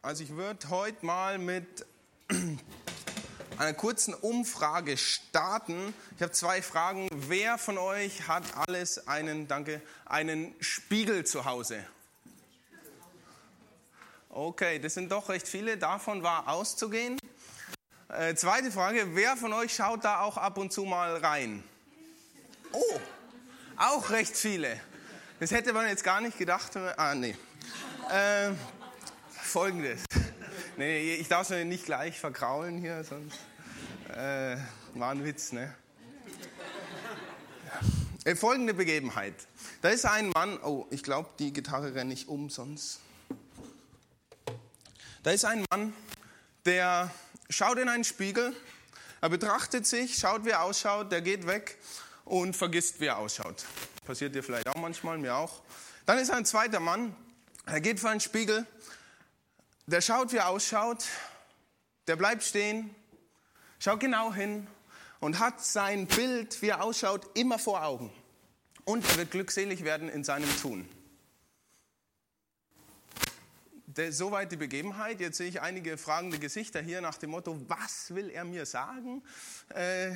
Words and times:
Also 0.00 0.22
ich 0.22 0.30
würde 0.30 0.70
heute 0.70 1.04
mal 1.04 1.38
mit 1.38 1.84
einer 3.58 3.74
kurzen 3.74 4.14
Umfrage 4.14 4.96
starten. 4.96 5.92
Ich 6.14 6.22
habe 6.22 6.30
zwei 6.30 6.62
Fragen. 6.62 7.08
Wer 7.10 7.58
von 7.58 7.78
euch 7.78 8.28
hat 8.28 8.44
alles 8.68 9.08
einen, 9.08 9.48
danke, 9.48 9.82
einen 10.06 10.54
Spiegel 10.60 11.26
zu 11.26 11.44
Hause? 11.44 11.84
Okay, 14.28 14.78
das 14.78 14.94
sind 14.94 15.10
doch 15.10 15.28
recht 15.30 15.48
viele. 15.48 15.76
Davon 15.76 16.22
war 16.22 16.46
auszugehen. 16.46 17.18
Äh, 18.08 18.36
zweite 18.36 18.70
Frage, 18.70 19.16
wer 19.16 19.36
von 19.36 19.52
euch 19.52 19.74
schaut 19.74 20.04
da 20.04 20.20
auch 20.20 20.36
ab 20.36 20.58
und 20.58 20.72
zu 20.72 20.84
mal 20.84 21.16
rein? 21.16 21.64
Oh, 22.70 23.00
auch 23.76 24.10
recht 24.10 24.36
viele. 24.36 24.80
Das 25.40 25.50
hätte 25.50 25.72
man 25.72 25.88
jetzt 25.88 26.04
gar 26.04 26.20
nicht 26.20 26.38
gedacht. 26.38 26.76
Ah, 26.76 27.16
nee. 27.16 27.36
Äh, 28.10 28.52
Folgendes. 29.48 30.04
Nee, 30.76 31.14
ich 31.14 31.26
darf 31.26 31.50
es 31.50 31.64
nicht 31.64 31.86
gleich 31.86 32.20
verkraulen 32.20 32.78
hier, 32.78 33.02
sonst 33.02 33.36
äh, 34.14 34.56
war 34.94 35.10
ein 35.10 35.24
Witz, 35.24 35.50
ne? 35.50 35.74
Äh, 38.24 38.36
folgende 38.36 38.74
Begebenheit. 38.74 39.34
Da 39.82 39.88
ist 39.88 40.04
ein 40.04 40.30
Mann, 40.30 40.56
oh, 40.62 40.86
ich 40.90 41.02
glaube, 41.02 41.30
die 41.40 41.52
Gitarre 41.52 41.96
renne 41.96 42.14
ich 42.14 42.28
um, 42.28 42.48
sonst. 42.48 43.00
Da 45.24 45.32
ist 45.32 45.44
ein 45.44 45.64
Mann, 45.70 45.92
der 46.64 47.10
schaut 47.50 47.78
in 47.78 47.88
einen 47.88 48.04
Spiegel, 48.04 48.54
er 49.20 49.30
betrachtet 49.30 49.84
sich, 49.84 50.16
schaut, 50.16 50.44
wie 50.44 50.50
er 50.50 50.62
ausschaut, 50.62 51.10
der 51.10 51.22
geht 51.22 51.48
weg 51.48 51.76
und 52.24 52.54
vergisst, 52.54 53.00
wie 53.00 53.06
er 53.06 53.18
ausschaut. 53.18 53.64
Passiert 54.04 54.32
dir 54.32 54.44
vielleicht 54.44 54.68
auch 54.68 54.76
manchmal, 54.76 55.18
mir 55.18 55.34
auch. 55.34 55.60
Dann 56.06 56.18
ist 56.18 56.30
ein 56.30 56.44
zweiter 56.44 56.78
Mann, 56.78 57.16
er 57.66 57.80
geht 57.80 57.98
vor 57.98 58.10
einen 58.10 58.20
Spiegel, 58.20 58.64
der 59.88 60.02
schaut, 60.02 60.32
wie 60.32 60.36
er 60.36 60.48
ausschaut, 60.48 61.06
der 62.06 62.16
bleibt 62.16 62.42
stehen, 62.42 62.94
schaut 63.78 64.00
genau 64.00 64.34
hin 64.34 64.66
und 65.18 65.38
hat 65.38 65.64
sein 65.64 66.06
Bild, 66.06 66.60
wie 66.60 66.68
er 66.68 66.82
ausschaut, 66.82 67.26
immer 67.36 67.58
vor 67.58 67.82
Augen. 67.82 68.12
Und 68.84 69.08
er 69.08 69.16
wird 69.16 69.30
glückselig 69.30 69.84
werden 69.84 70.08
in 70.08 70.24
seinem 70.24 70.48
Tun. 70.60 70.88
Soweit 74.10 74.52
die 74.52 74.56
Begebenheit. 74.56 75.20
Jetzt 75.20 75.38
sehe 75.38 75.48
ich 75.48 75.60
einige 75.60 75.98
fragende 75.98 76.38
Gesichter 76.38 76.80
hier 76.80 77.00
nach 77.00 77.16
dem 77.16 77.30
Motto, 77.30 77.58
was 77.66 78.14
will 78.14 78.30
er 78.30 78.44
mir 78.44 78.64
sagen? 78.64 79.24
Äh, 79.70 80.14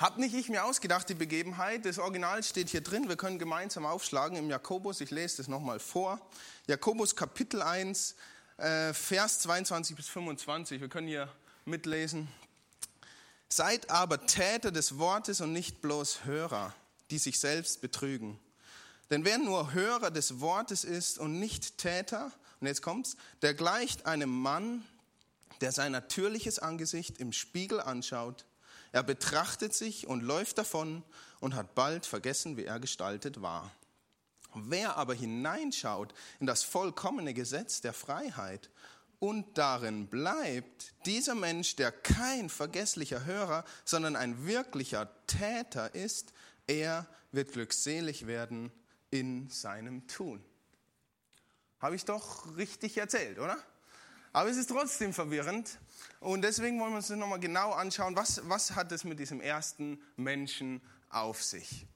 hab 0.00 0.16
nicht 0.16 0.34
ich 0.34 0.48
mir 0.48 0.64
ausgedacht, 0.64 1.08
die 1.08 1.14
Begebenheit. 1.14 1.84
Das 1.84 1.98
Original 1.98 2.42
steht 2.42 2.70
hier 2.70 2.80
drin. 2.80 3.08
Wir 3.08 3.16
können 3.16 3.38
gemeinsam 3.38 3.84
aufschlagen 3.84 4.38
im 4.38 4.48
Jakobus. 4.48 5.00
Ich 5.02 5.10
lese 5.10 5.38
das 5.38 5.48
nochmal 5.48 5.78
vor. 5.78 6.20
Jakobus 6.66 7.16
Kapitel 7.16 7.60
1, 7.60 8.14
äh, 8.60 8.92
Vers 8.92 9.40
22 9.40 9.96
bis 9.96 10.08
25. 10.08 10.80
Wir 10.80 10.88
können 10.88 11.08
hier 11.08 11.28
mitlesen. 11.64 12.28
Seid 13.48 13.90
aber 13.90 14.26
Täter 14.26 14.70
des 14.70 14.98
Wortes 14.98 15.40
und 15.40 15.52
nicht 15.52 15.80
bloß 15.80 16.24
Hörer, 16.24 16.74
die 17.10 17.18
sich 17.18 17.40
selbst 17.40 17.80
betrügen. 17.80 18.38
Denn 19.10 19.24
wer 19.24 19.38
nur 19.38 19.72
Hörer 19.72 20.10
des 20.10 20.40
Wortes 20.40 20.84
ist 20.84 21.18
und 21.18 21.40
nicht 21.40 21.78
Täter, 21.78 22.30
und 22.60 22.66
jetzt 22.66 22.82
kommt's, 22.82 23.16
der 23.42 23.54
gleicht 23.54 24.06
einem 24.06 24.30
Mann, 24.30 24.84
der 25.60 25.72
sein 25.72 25.92
natürliches 25.92 26.58
Angesicht 26.58 27.18
im 27.18 27.32
Spiegel 27.32 27.80
anschaut. 27.80 28.44
Er 28.92 29.02
betrachtet 29.02 29.74
sich 29.74 30.06
und 30.06 30.22
läuft 30.22 30.58
davon 30.58 31.02
und 31.40 31.54
hat 31.54 31.74
bald 31.74 32.06
vergessen, 32.06 32.56
wie 32.56 32.64
er 32.64 32.78
gestaltet 32.78 33.42
war. 33.42 33.72
Wer 34.54 34.96
aber 34.96 35.14
hineinschaut 35.14 36.14
in 36.40 36.46
das 36.46 36.62
vollkommene 36.62 37.34
Gesetz 37.34 37.80
der 37.80 37.92
Freiheit 37.92 38.70
und 39.18 39.58
darin 39.58 40.08
bleibt, 40.08 40.94
dieser 41.06 41.34
Mensch, 41.34 41.76
der 41.76 41.92
kein 41.92 42.48
vergesslicher 42.48 43.24
Hörer, 43.24 43.64
sondern 43.84 44.16
ein 44.16 44.46
wirklicher 44.46 45.10
Täter 45.26 45.94
ist, 45.94 46.32
er 46.66 47.06
wird 47.32 47.52
glückselig 47.52 48.26
werden 48.26 48.72
in 49.10 49.48
seinem 49.50 50.06
Tun. 50.06 50.42
Habe 51.80 51.96
ich 51.96 52.04
doch 52.04 52.56
richtig 52.56 52.96
erzählt, 52.98 53.38
oder? 53.38 53.56
Aber 54.32 54.48
es 54.48 54.56
ist 54.56 54.70
trotzdem 54.70 55.12
verwirrend. 55.12 55.78
Und 56.20 56.42
deswegen 56.42 56.78
wollen 56.80 56.92
wir 56.92 56.98
uns 56.98 57.08
das 57.08 57.16
nochmal 57.16 57.40
genau 57.40 57.72
anschauen, 57.72 58.16
was, 58.16 58.48
was 58.48 58.74
hat 58.74 58.92
es 58.92 59.04
mit 59.04 59.18
diesem 59.18 59.40
ersten 59.40 60.00
Menschen 60.16 60.80
auf 61.08 61.42
sich. 61.42 61.86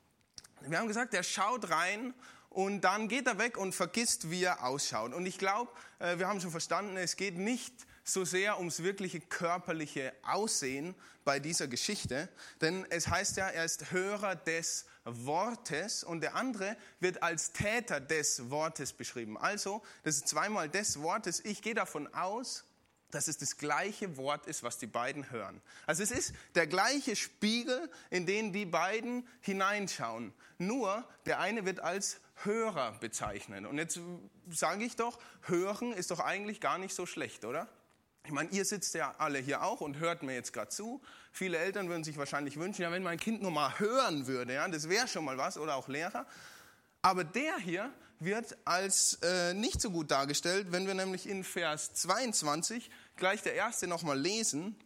Wir 0.62 0.78
haben 0.78 0.89
gesagt, 0.89 1.15
er 1.15 1.23
schaut 1.23 1.69
rein 1.71 2.15
und 2.54 2.82
dann 2.82 3.09
geht 3.09 3.26
er 3.26 3.38
weg 3.38 3.59
und 3.59 3.75
vergisst, 3.75 4.31
wie 4.31 4.44
er 4.44 4.65
ausschaut. 4.65 5.12
Und 5.12 5.26
ich 5.26 5.38
glaube, 5.38 5.72
äh, 5.98 6.19
wir 6.19 6.28
haben 6.28 6.41
schon 6.41 6.53
verstanden, 6.53 6.97
es 6.97 7.16
geht 7.16 7.37
nicht 7.37 7.75
so 8.04 8.25
sehr 8.25 8.59
ums 8.59 8.82
wirkliche 8.82 9.20
körperliche 9.20 10.12
Aussehen 10.22 10.94
bei 11.25 11.41
dieser 11.41 11.66
Geschichte, 11.66 12.28
denn 12.60 12.87
es 12.91 13.09
heißt 13.09 13.38
ja, 13.38 13.48
er 13.48 13.65
ist 13.65 13.91
Hörer 13.91 14.37
des 14.37 14.87
Wortes 15.04 16.04
und 16.04 16.20
der 16.20 16.37
andere 16.37 16.76
wird 17.00 17.22
als 17.22 17.53
Täter 17.53 17.98
des 18.00 18.50
Wortes 18.50 18.92
beschrieben. 18.92 19.36
Also, 19.36 19.82
das 20.04 20.16
ist 20.16 20.28
zweimal 20.28 20.69
des 20.69 21.00
Wortes. 21.00 21.41
Ich 21.44 21.60
gehe 21.60 21.75
davon 21.75 22.12
aus, 22.15 22.65
dass 23.10 23.28
es 23.28 23.38
das 23.38 23.56
gleiche 23.56 24.16
Wort 24.16 24.47
ist, 24.47 24.62
was 24.62 24.78
die 24.78 24.86
beiden 24.86 25.31
hören. 25.31 25.60
Also 25.86 26.03
es 26.03 26.10
ist 26.10 26.34
der 26.54 26.66
gleiche 26.66 27.16
Spiegel, 27.16 27.91
in 28.10 28.26
den 28.26 28.53
die 28.53 28.66
beiden 28.66 29.26
hineinschauen. 29.41 30.32
Nur 30.59 31.09
der 31.26 31.38
eine 31.38 31.65
wird 31.65 31.81
als 31.81 32.21
Hörer 32.43 32.93
bezeichnet. 33.00 33.67
Und 33.67 33.78
jetzt 33.78 34.00
sage 34.50 34.84
ich 34.84 34.97
doch, 34.97 35.19
hören 35.43 35.93
ist 35.93 36.11
doch 36.11 36.21
eigentlich 36.21 36.61
gar 36.61 36.78
nicht 36.78 36.95
so 36.95 37.06
schlecht, 37.06 37.45
oder? 37.45 37.69
Ich 38.27 38.33
meine, 38.33 38.49
ihr 38.50 38.65
sitzt 38.65 38.95
ja 38.95 39.15
alle 39.19 39.39
hier 39.39 39.62
auch 39.62 39.81
und 39.81 39.99
hört 39.99 40.22
mir 40.22 40.34
jetzt 40.34 40.53
gerade 40.53 40.71
zu. 40.71 41.03
Viele 41.31 41.59
Eltern 41.59 41.89
würden 41.89 42.05
sich 42.05 42.17
wahrscheinlich 42.17 42.59
wünschen, 42.59 42.83
ja, 42.83 42.91
wenn 42.91 43.03
mein 43.03 43.21
Kind 43.21 43.43
nur 43.43 43.50
mal 43.50 43.78
hören 43.78 44.27
würde, 44.27 44.55
ja, 44.55 44.67
das 44.67 44.89
wäre 44.89 45.06
schon 45.09 45.25
mal 45.25 45.37
was, 45.37 45.59
oder 45.59 45.77
auch 45.77 45.89
Lehrer. 45.89 46.27
Aber 47.03 47.22
der 47.22 47.59
hier 47.59 47.93
wird 48.21 48.56
als 48.65 49.19
äh, 49.22 49.53
nicht 49.53 49.81
so 49.81 49.91
gut 49.91 50.11
dargestellt, 50.11 50.69
wenn 50.71 50.87
wir 50.87 50.95
nämlich 50.95 51.28
in 51.28 51.45
Vers 51.45 51.93
22 51.95 52.91
gleich 53.16 53.43
der 53.43 53.55
erste 53.55 53.87
nochmal 53.87 54.19
lesen. 54.19 54.77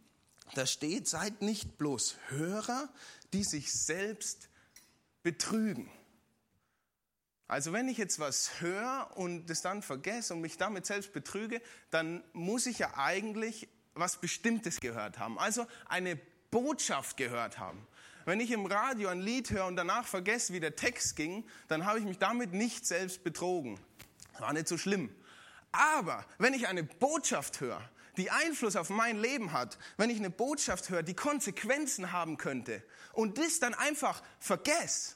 Da 0.55 0.65
steht, 0.65 1.07
seid 1.07 1.41
nicht 1.41 1.77
bloß 1.77 2.17
Hörer, 2.27 2.89
die 3.31 3.43
sich 3.43 3.71
selbst 3.71 4.49
betrügen. 5.23 5.89
Also 7.49 7.73
wenn 7.73 7.89
ich 7.89 7.97
jetzt 7.97 8.19
was 8.19 8.61
höre 8.61 9.09
und 9.15 9.47
das 9.47 9.63
dann 9.63 9.81
vergesse 9.81 10.35
und 10.35 10.41
mich 10.41 10.57
damit 10.57 10.85
selbst 10.85 11.13
betrüge, 11.13 11.63
dann 11.89 12.23
muss 12.31 12.67
ich 12.67 12.77
ja 12.77 12.93
eigentlich 12.95 13.67
was 13.95 14.21
Bestimmtes 14.21 14.79
gehört 14.79 15.17
haben. 15.17 15.39
Also 15.39 15.65
eine 15.87 16.15
Botschaft 16.51 17.17
gehört 17.17 17.57
haben. 17.57 17.87
Wenn 18.25 18.39
ich 18.39 18.51
im 18.51 18.67
Radio 18.67 19.09
ein 19.09 19.19
Lied 19.19 19.49
höre 19.49 19.65
und 19.65 19.77
danach 19.77 20.05
vergesse, 20.05 20.53
wie 20.53 20.59
der 20.59 20.75
Text 20.75 21.15
ging, 21.15 21.43
dann 21.67 21.85
habe 21.85 21.97
ich 21.97 22.05
mich 22.05 22.19
damit 22.19 22.53
nicht 22.53 22.85
selbst 22.85 23.23
betrogen. 23.23 23.79
War 24.37 24.53
nicht 24.53 24.67
so 24.67 24.77
schlimm. 24.77 25.09
Aber 25.71 26.23
wenn 26.37 26.53
ich 26.53 26.67
eine 26.67 26.83
Botschaft 26.83 27.61
höre, 27.61 27.81
die 28.17 28.29
Einfluss 28.29 28.75
auf 28.75 28.91
mein 28.91 29.17
Leben 29.17 29.53
hat, 29.53 29.79
wenn 29.97 30.11
ich 30.11 30.19
eine 30.19 30.29
Botschaft 30.29 30.91
höre, 30.91 31.01
die 31.01 31.15
Konsequenzen 31.15 32.11
haben 32.11 32.37
könnte 32.37 32.83
und 33.13 33.39
das 33.39 33.59
dann 33.59 33.73
einfach 33.73 34.21
vergesse, 34.39 35.15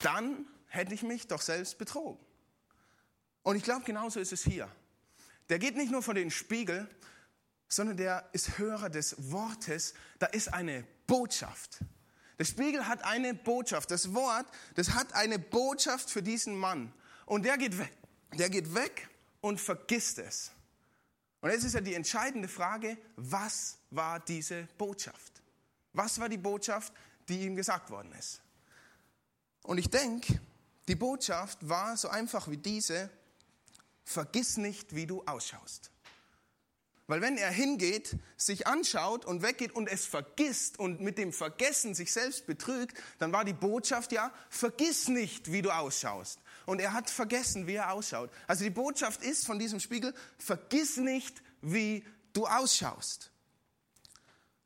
dann 0.00 0.46
hätte 0.74 0.94
ich 0.94 1.02
mich 1.02 1.26
doch 1.26 1.40
selbst 1.40 1.78
betrogen. 1.78 2.18
Und 3.42 3.56
ich 3.56 3.62
glaube, 3.62 3.84
genauso 3.84 4.20
ist 4.20 4.32
es 4.32 4.42
hier. 4.42 4.68
Der 5.48 5.58
geht 5.58 5.76
nicht 5.76 5.92
nur 5.92 6.02
vor 6.02 6.14
den 6.14 6.30
Spiegel, 6.30 6.88
sondern 7.68 7.96
der 7.96 8.28
ist 8.32 8.58
Hörer 8.58 8.88
des 8.88 9.30
Wortes. 9.30 9.94
Da 10.18 10.26
ist 10.26 10.52
eine 10.52 10.84
Botschaft. 11.06 11.80
Der 12.38 12.44
Spiegel 12.44 12.86
hat 12.88 13.04
eine 13.04 13.34
Botschaft. 13.34 13.90
Das 13.90 14.14
Wort, 14.14 14.46
das 14.74 14.90
hat 14.94 15.12
eine 15.14 15.38
Botschaft 15.38 16.10
für 16.10 16.22
diesen 16.22 16.56
Mann. 16.56 16.92
Und 17.26 17.44
der 17.44 17.58
geht 17.58 17.78
weg. 17.78 17.92
Der 18.38 18.50
geht 18.50 18.74
weg 18.74 19.08
und 19.40 19.60
vergisst 19.60 20.18
es. 20.18 20.50
Und 21.40 21.50
jetzt 21.50 21.64
ist 21.64 21.74
ja 21.74 21.80
die 21.80 21.94
entscheidende 21.94 22.48
Frage, 22.48 22.96
was 23.16 23.76
war 23.90 24.18
diese 24.18 24.66
Botschaft? 24.78 25.42
Was 25.92 26.18
war 26.18 26.28
die 26.28 26.38
Botschaft, 26.38 26.92
die 27.28 27.42
ihm 27.42 27.54
gesagt 27.54 27.90
worden 27.90 28.12
ist? 28.12 28.40
Und 29.62 29.78
ich 29.78 29.90
denke, 29.90 30.40
die 30.88 30.94
Botschaft 30.94 31.68
war 31.68 31.96
so 31.96 32.08
einfach 32.08 32.48
wie 32.48 32.56
diese, 32.56 33.10
vergiss 34.04 34.56
nicht, 34.56 34.94
wie 34.94 35.06
du 35.06 35.22
ausschaust. 35.24 35.90
Weil 37.06 37.20
wenn 37.20 37.36
er 37.36 37.50
hingeht, 37.50 38.16
sich 38.36 38.66
anschaut 38.66 39.26
und 39.26 39.42
weggeht 39.42 39.72
und 39.72 39.88
es 39.88 40.06
vergisst 40.06 40.78
und 40.78 41.00
mit 41.00 41.18
dem 41.18 41.34
Vergessen 41.34 41.94
sich 41.94 42.12
selbst 42.12 42.46
betrügt, 42.46 42.98
dann 43.18 43.30
war 43.32 43.44
die 43.44 43.52
Botschaft 43.52 44.10
ja, 44.12 44.32
vergiss 44.48 45.08
nicht, 45.08 45.52
wie 45.52 45.60
du 45.60 45.70
ausschaust. 45.70 46.38
Und 46.64 46.80
er 46.80 46.94
hat 46.94 47.10
vergessen, 47.10 47.66
wie 47.66 47.74
er 47.74 47.92
ausschaut. 47.92 48.30
Also 48.46 48.64
die 48.64 48.70
Botschaft 48.70 49.22
ist 49.22 49.44
von 49.44 49.58
diesem 49.58 49.80
Spiegel, 49.80 50.14
vergiss 50.38 50.96
nicht, 50.96 51.42
wie 51.60 52.04
du 52.32 52.46
ausschaust. 52.46 53.30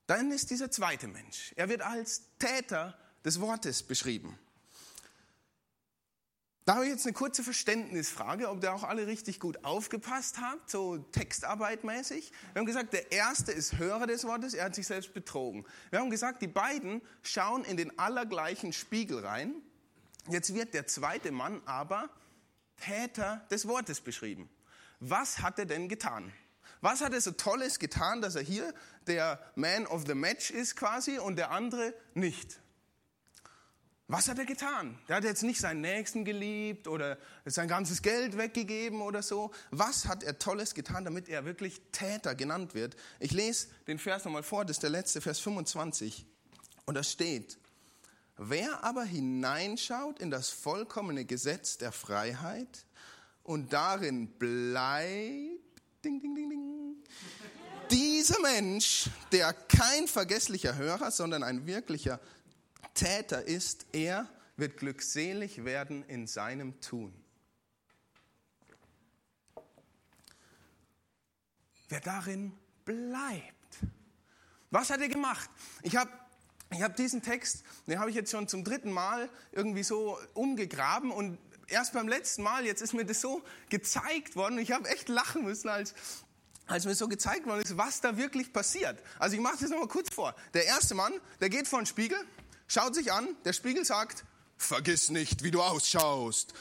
Dann 0.07 0.31
ist 0.31 0.51
dieser 0.51 0.71
zweite 0.71 1.09
Mensch. 1.09 1.53
Er 1.57 1.69
wird 1.69 1.83
als 1.83 2.23
Täter 2.39 2.97
des 3.25 3.41
Wortes 3.41 3.83
beschrieben. 3.83 4.39
Da 6.69 6.75
habe 6.75 6.85
ich 6.85 6.91
jetzt 6.91 7.07
eine 7.07 7.15
kurze 7.15 7.43
Verständnisfrage, 7.43 8.51
ob 8.51 8.63
ihr 8.63 8.75
auch 8.75 8.83
alle 8.83 9.07
richtig 9.07 9.41
gut 9.41 9.65
aufgepasst 9.65 10.39
habt, 10.39 10.69
so 10.69 10.99
textarbeitmäßig. 10.99 12.31
Wir 12.53 12.61
haben 12.61 12.67
gesagt, 12.67 12.93
der 12.93 13.11
Erste 13.11 13.53
ist 13.53 13.79
Hörer 13.79 14.07
des 14.07 14.25
Wortes, 14.25 14.53
er 14.53 14.67
hat 14.67 14.75
sich 14.75 14.87
selbst 14.87 15.15
betrogen. 15.15 15.65
Wir 15.89 16.01
haben 16.01 16.11
gesagt, 16.11 16.43
die 16.43 16.47
beiden 16.47 17.01
schauen 17.23 17.65
in 17.65 17.79
den 17.79 17.99
allergleichen 17.99 18.75
Spiegel 18.75 19.25
rein. 19.25 19.55
Jetzt 20.29 20.53
wird 20.53 20.75
der 20.75 20.87
zweite 20.87 21.33
Mann 21.33 21.63
aber 21.65 22.11
Täter 22.77 23.47
des 23.51 23.67
Wortes 23.67 24.03
beschrieben. 24.03 24.51
Was 25.01 25.39
hat 25.39 25.59
er 25.59 25.65
denn 25.65 25.89
getan? 25.89 26.35
Was 26.83 27.01
hat 27.01 27.15
er 27.15 27.23
so 27.23 27.31
Tolles 27.31 27.79
getan, 27.79 28.21
dass 28.21 28.35
er 28.35 28.43
hier 28.43 28.75
der 29.07 29.41
Man 29.55 29.87
of 29.87 30.05
the 30.07 30.15
Match 30.15 30.51
ist 30.51 30.77
quasi 30.77 31.17
und 31.17 31.37
der 31.37 31.51
andere 31.51 31.95
nicht? 32.13 32.61
Was 34.11 34.27
hat 34.27 34.39
er 34.39 34.47
getan? 34.47 34.99
Der 35.07 35.17
hat 35.17 35.25
jetzt 35.25 35.43
nicht 35.43 35.61
seinen 35.61 35.83
Nächsten 35.83 36.25
geliebt 36.25 36.89
oder 36.89 37.19
sein 37.45 37.69
ganzes 37.69 38.01
Geld 38.01 38.39
weggegeben 38.39 39.03
oder 39.03 39.23
so. 39.23 39.51
Was 39.71 40.07
hat 40.07 40.23
er 40.23 40.39
Tolles 40.39 40.75
getan, 40.75 41.05
damit 41.05 41.29
er 41.29 41.45
wirklich 41.45 41.83
Täter 41.93 42.35
genannt 42.35 42.73
wird? 42.75 42.97
Ich 43.21 43.33
lese 43.33 43.69
den 43.87 43.99
Vers 43.99 44.25
nochmal 44.25 44.43
vor, 44.43 44.65
das 44.65 44.79
ist 44.79 44.83
der 44.83 44.89
letzte 44.89 45.21
Vers 45.21 45.41
25. 45.41 46.25
Und 46.87 46.95
da 46.95 47.03
steht, 47.03 47.59
wer 48.39 48.83
aber 48.83 49.05
hineinschaut 49.05 50.21
in 50.21 50.31
das 50.31 50.49
vollkommene 50.49 51.27
Gesetz 51.27 51.77
der 51.77 51.93
Freiheit 51.93 52.87
und 53.43 53.75
darin 53.75 54.29
bleibt, 54.39 55.61
ding, 56.03 56.19
ding, 56.23 56.35
ding, 56.35 56.49
ding, 56.49 56.97
dieser 57.91 58.41
Mensch, 58.41 59.11
der 59.33 59.53
kein 59.53 60.09
vergesslicher 60.09 60.77
Hörer, 60.77 61.11
sondern 61.11 61.43
ein 61.43 61.67
wirklicher 61.67 62.21
Täter 62.99 63.45
ist, 63.45 63.87
er 63.93 64.29
wird 64.57 64.77
glückselig 64.77 65.65
werden 65.65 66.05
in 66.09 66.27
seinem 66.27 66.81
Tun. 66.81 67.15
Wer 71.89 72.01
darin 72.01 72.53
bleibt. 72.85 73.45
Was 74.73 74.91
hat 74.91 75.01
er 75.01 75.09
gemacht? 75.09 75.49
Ich 75.83 75.95
habe 75.95 76.11
ich 76.71 76.83
hab 76.83 76.97
diesen 76.97 77.23
Text, 77.23 77.63
den 77.87 78.01
habe 78.01 78.11
ich 78.11 78.17
jetzt 78.17 78.33
schon 78.33 78.49
zum 78.49 78.65
dritten 78.65 78.91
Mal 78.91 79.31
irgendwie 79.53 79.85
so 79.85 80.19
umgegraben 80.35 81.13
und 81.13 81.39
erst 81.69 81.93
beim 81.93 82.09
letzten 82.09 82.43
Mal, 82.43 82.67
jetzt 82.67 82.83
ist 82.83 82.95
mir 82.95 83.07
das 83.07 83.21
so 83.21 83.43
gezeigt 83.69 84.35
worden, 84.35 84.59
ich 84.59 84.73
habe 84.73 84.89
echt 84.89 85.09
lachen 85.09 85.45
müssen, 85.45 85.69
als, 85.69 85.95
als 86.67 86.85
mir 86.85 86.97
so 86.97 87.07
gezeigt 87.07 87.47
worden 87.47 87.63
ist, 87.63 87.77
was 87.77 88.01
da 88.01 88.17
wirklich 88.17 88.53
passiert. 88.53 89.01
Also 89.21 89.37
ich 89.37 89.41
mache 89.41 89.59
das 89.61 89.71
nochmal 89.71 89.87
kurz 89.87 90.13
vor. 90.13 90.35
Der 90.53 90.67
erste 90.67 90.97
Mann, 90.97 91.13
der 91.41 91.49
geht 91.49 91.69
vor 91.69 91.81
den 91.81 91.87
Spiegel, 91.87 92.19
schaut 92.69 92.95
sich 92.95 93.13
an, 93.13 93.37
der 93.45 93.53
Spiegel 93.53 93.85
sagt, 93.85 94.25
vergiss 94.57 95.09
nicht, 95.09 95.43
wie 95.43 95.51
du 95.51 95.63
ausschaust. 95.63 96.55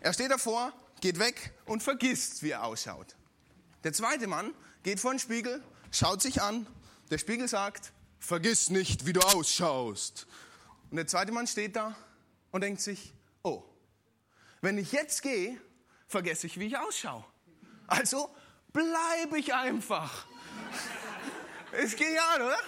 Er 0.00 0.12
steht 0.14 0.30
davor, 0.30 0.72
geht 1.00 1.18
weg 1.18 1.52
und 1.66 1.82
vergisst, 1.82 2.42
wie 2.42 2.50
er 2.50 2.64
ausschaut. 2.64 3.16
Der 3.84 3.92
zweite 3.92 4.26
Mann 4.26 4.54
geht 4.82 5.00
vor 5.00 5.10
den 5.10 5.18
Spiegel, 5.18 5.62
schaut 5.90 6.22
sich 6.22 6.40
an, 6.40 6.66
der 7.10 7.18
Spiegel 7.18 7.48
sagt, 7.48 7.92
vergiss 8.18 8.70
nicht, 8.70 9.04
wie 9.06 9.12
du 9.12 9.20
ausschaust. 9.20 10.26
Und 10.90 10.96
der 10.96 11.06
zweite 11.06 11.32
Mann 11.32 11.46
steht 11.46 11.76
da 11.76 11.96
und 12.52 12.62
denkt 12.62 12.80
sich, 12.80 13.12
oh, 13.42 13.64
wenn 14.60 14.78
ich 14.78 14.92
jetzt 14.92 15.22
gehe, 15.22 15.60
vergesse 16.06 16.46
ich, 16.46 16.58
wie 16.58 16.66
ich 16.66 16.78
ausschaue. 16.78 17.24
Also 17.86 18.34
bleibe 18.72 19.38
ich 19.38 19.52
einfach. 19.52 20.26
Ist 21.82 21.96
genial, 21.96 22.42
oder? 22.42 22.58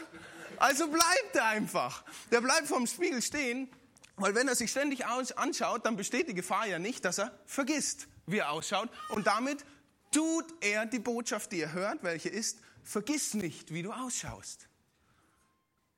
Also 0.58 0.88
bleibt 0.88 1.34
er 1.34 1.46
einfach. 1.46 2.04
Der 2.30 2.40
bleibt 2.40 2.66
vorm 2.68 2.86
Spiegel 2.86 3.22
stehen, 3.22 3.68
weil 4.16 4.34
wenn 4.34 4.48
er 4.48 4.54
sich 4.54 4.70
ständig 4.70 5.06
anschaut, 5.06 5.84
dann 5.84 5.96
besteht 5.96 6.28
die 6.28 6.34
Gefahr 6.34 6.66
ja 6.66 6.78
nicht, 6.78 7.04
dass 7.04 7.18
er 7.18 7.36
vergisst, 7.46 8.06
wie 8.26 8.38
er 8.38 8.50
ausschaut. 8.50 8.88
Und 9.08 9.26
damit 9.26 9.64
tut 10.12 10.44
er 10.60 10.86
die 10.86 11.00
Botschaft, 11.00 11.52
die 11.52 11.60
er 11.60 11.72
hört, 11.72 12.02
welche 12.02 12.28
ist, 12.28 12.58
vergiss 12.82 13.34
nicht, 13.34 13.72
wie 13.72 13.82
du 13.82 13.92
ausschaust. 13.92 14.68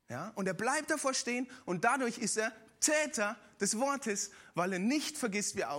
Ja? 0.09 0.31
Und 0.35 0.47
er 0.47 0.53
bleibt 0.53 0.89
davor 0.89 1.13
stehen 1.13 1.47
und 1.65 1.83
dadurch 1.83 2.17
ist 2.17 2.37
er 2.37 2.51
Täter 2.79 3.37
des 3.59 3.77
Wortes, 3.77 4.31
weil 4.55 4.73
er 4.73 4.79
nicht 4.79 5.17
vergisst, 5.17 5.55
wie 5.55 5.61
er 5.61 5.71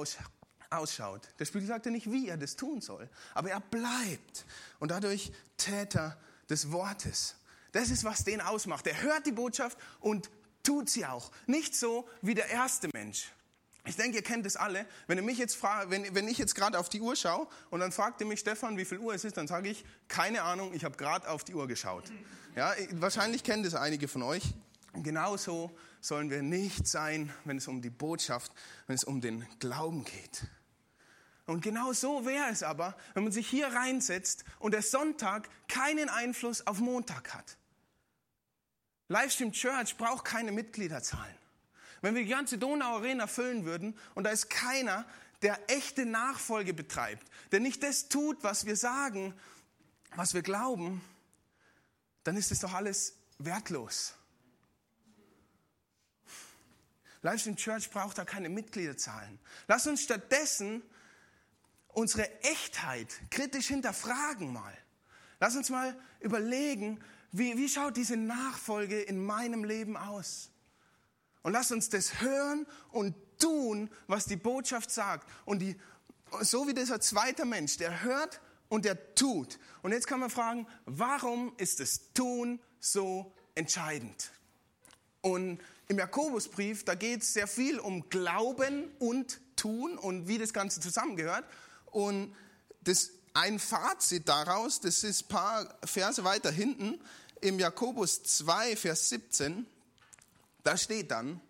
ausschaut. 0.70 1.28
Der 1.38 1.44
Spiegel 1.44 1.66
sagt 1.66 1.86
ja 1.86 1.92
nicht, 1.92 2.10
wie 2.10 2.28
er 2.28 2.36
das 2.36 2.56
tun 2.56 2.80
soll, 2.80 3.08
aber 3.34 3.50
er 3.50 3.60
bleibt 3.60 4.44
und 4.78 4.90
dadurch 4.90 5.32
Täter 5.56 6.18
des 6.48 6.70
Wortes. 6.70 7.36
Das 7.72 7.90
ist, 7.90 8.04
was 8.04 8.24
den 8.24 8.40
ausmacht. 8.40 8.86
Er 8.86 9.02
hört 9.02 9.26
die 9.26 9.32
Botschaft 9.32 9.78
und 10.00 10.30
tut 10.62 10.88
sie 10.90 11.06
auch. 11.06 11.30
Nicht 11.46 11.76
so 11.76 12.08
wie 12.22 12.34
der 12.34 12.48
erste 12.48 12.88
Mensch. 12.92 13.32
Ich 13.84 13.96
denke, 13.96 14.18
ihr 14.18 14.22
kennt 14.22 14.44
es 14.44 14.56
alle. 14.56 14.84
Wenn, 15.06 15.16
ihr 15.16 15.24
mich 15.24 15.38
jetzt 15.38 15.56
fragt, 15.56 15.90
wenn, 15.90 16.14
wenn 16.14 16.28
ich 16.28 16.36
jetzt 16.36 16.54
gerade 16.54 16.78
auf 16.78 16.90
die 16.90 17.00
Uhr 17.00 17.16
schaue 17.16 17.46
und 17.70 17.80
dann 17.80 17.90
fragt 17.90 18.20
ihr 18.20 18.26
mich, 18.26 18.40
Stefan, 18.40 18.76
wie 18.76 18.84
viel 18.84 18.98
Uhr 18.98 19.14
es 19.14 19.24
ist, 19.24 19.38
dann 19.38 19.48
sage 19.48 19.70
ich, 19.70 19.84
keine 20.08 20.42
Ahnung, 20.42 20.74
ich 20.74 20.84
habe 20.84 20.96
gerade 20.96 21.28
auf 21.28 21.42
die 21.42 21.54
Uhr 21.54 21.66
geschaut. 21.66 22.04
Ja, 22.54 22.74
wahrscheinlich 22.92 23.44
kennen 23.44 23.62
das 23.62 23.74
einige 23.74 24.06
von 24.06 24.22
euch. 24.22 24.42
Genauso 24.92 25.70
sollen 26.00 26.28
wir 26.28 26.42
nicht 26.42 26.86
sein, 26.86 27.32
wenn 27.44 27.56
es 27.56 27.66
um 27.66 27.80
die 27.80 27.90
Botschaft, 27.90 28.52
wenn 28.86 28.96
es 28.96 29.04
um 29.04 29.20
den 29.20 29.46
Glauben 29.58 30.04
geht. 30.04 30.46
Und 31.48 31.62
genau 31.62 31.94
so 31.94 32.26
wäre 32.26 32.50
es 32.50 32.62
aber, 32.62 32.94
wenn 33.14 33.22
man 33.22 33.32
sich 33.32 33.48
hier 33.48 33.68
reinsetzt 33.68 34.44
und 34.58 34.72
der 34.72 34.82
Sonntag 34.82 35.48
keinen 35.66 36.10
Einfluss 36.10 36.66
auf 36.66 36.78
Montag 36.78 37.32
hat. 37.32 37.56
Livestream 39.08 39.52
Church 39.52 39.96
braucht 39.96 40.26
keine 40.26 40.52
Mitgliederzahlen. 40.52 41.34
Wenn 42.02 42.14
wir 42.14 42.22
die 42.22 42.28
ganze 42.28 42.58
Donau 42.58 42.96
Arena 42.96 43.26
füllen 43.26 43.64
würden 43.64 43.98
und 44.14 44.24
da 44.24 44.30
ist 44.30 44.50
keiner, 44.50 45.06
der 45.40 45.58
echte 45.70 46.04
Nachfolge 46.04 46.74
betreibt, 46.74 47.26
der 47.50 47.60
nicht 47.60 47.82
das 47.82 48.10
tut, 48.10 48.44
was 48.44 48.66
wir 48.66 48.76
sagen, 48.76 49.32
was 50.16 50.34
wir 50.34 50.42
glauben, 50.42 51.00
dann 52.24 52.36
ist 52.36 52.52
es 52.52 52.60
doch 52.60 52.74
alles 52.74 53.16
wertlos. 53.38 54.12
Livestream 57.22 57.56
Church 57.56 57.90
braucht 57.90 58.18
da 58.18 58.26
keine 58.26 58.50
Mitgliederzahlen. 58.50 59.38
Lass 59.66 59.86
uns 59.86 60.02
stattdessen 60.02 60.82
unsere 61.98 62.42
Echtheit 62.42 63.20
kritisch 63.30 63.66
hinterfragen 63.68 64.52
mal. 64.52 64.76
Lass 65.40 65.56
uns 65.56 65.68
mal 65.68 65.96
überlegen, 66.20 67.00
wie, 67.32 67.56
wie 67.56 67.68
schaut 67.68 67.96
diese 67.96 68.16
Nachfolge 68.16 69.00
in 69.00 69.24
meinem 69.24 69.64
Leben 69.64 69.96
aus? 69.96 70.50
Und 71.42 71.52
lass 71.52 71.72
uns 71.72 71.88
das 71.88 72.20
hören 72.20 72.66
und 72.90 73.14
tun, 73.38 73.90
was 74.06 74.26
die 74.26 74.36
Botschaft 74.36 74.90
sagt. 74.90 75.28
Und 75.44 75.60
die, 75.60 75.76
so 76.40 76.66
wie 76.68 76.74
dieser 76.74 77.00
zweite 77.00 77.44
Mensch, 77.44 77.76
der 77.76 78.02
hört 78.02 78.40
und 78.68 78.84
der 78.84 79.14
tut. 79.14 79.58
Und 79.82 79.92
jetzt 79.92 80.06
kann 80.06 80.20
man 80.20 80.30
fragen, 80.30 80.66
warum 80.86 81.52
ist 81.56 81.80
das 81.80 82.12
Tun 82.14 82.60
so 82.80 83.32
entscheidend? 83.54 84.30
Und 85.20 85.60
im 85.88 85.98
Jakobusbrief, 85.98 86.84
da 86.84 86.94
geht 86.94 87.22
es 87.22 87.32
sehr 87.32 87.48
viel 87.48 87.78
um 87.80 88.08
Glauben 88.08 88.88
und 88.98 89.40
Tun 89.56 89.98
und 89.98 90.28
wie 90.28 90.38
das 90.38 90.52
Ganze 90.52 90.80
zusammengehört. 90.80 91.44
Und 91.92 92.34
das, 92.82 93.10
ein 93.34 93.58
Fazit 93.58 94.28
daraus, 94.28 94.80
das 94.80 95.04
ist 95.04 95.24
ein 95.24 95.28
paar 95.28 95.78
Verse 95.84 96.24
weiter 96.24 96.50
hinten, 96.50 97.00
im 97.40 97.58
Jakobus 97.58 98.22
2, 98.22 98.76
Vers 98.76 99.08
17, 99.10 99.66
da 100.64 100.76
steht 100.76 101.10
dann, 101.10 101.40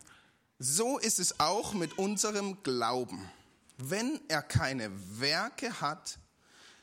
so 0.58 0.98
ist 0.98 1.18
es 1.18 1.40
auch 1.40 1.72
mit 1.72 1.98
unserem 1.98 2.62
Glauben. 2.62 3.30
Wenn 3.78 4.20
er 4.28 4.42
keine 4.42 4.90
Werke 5.20 5.80
hat, 5.80 6.18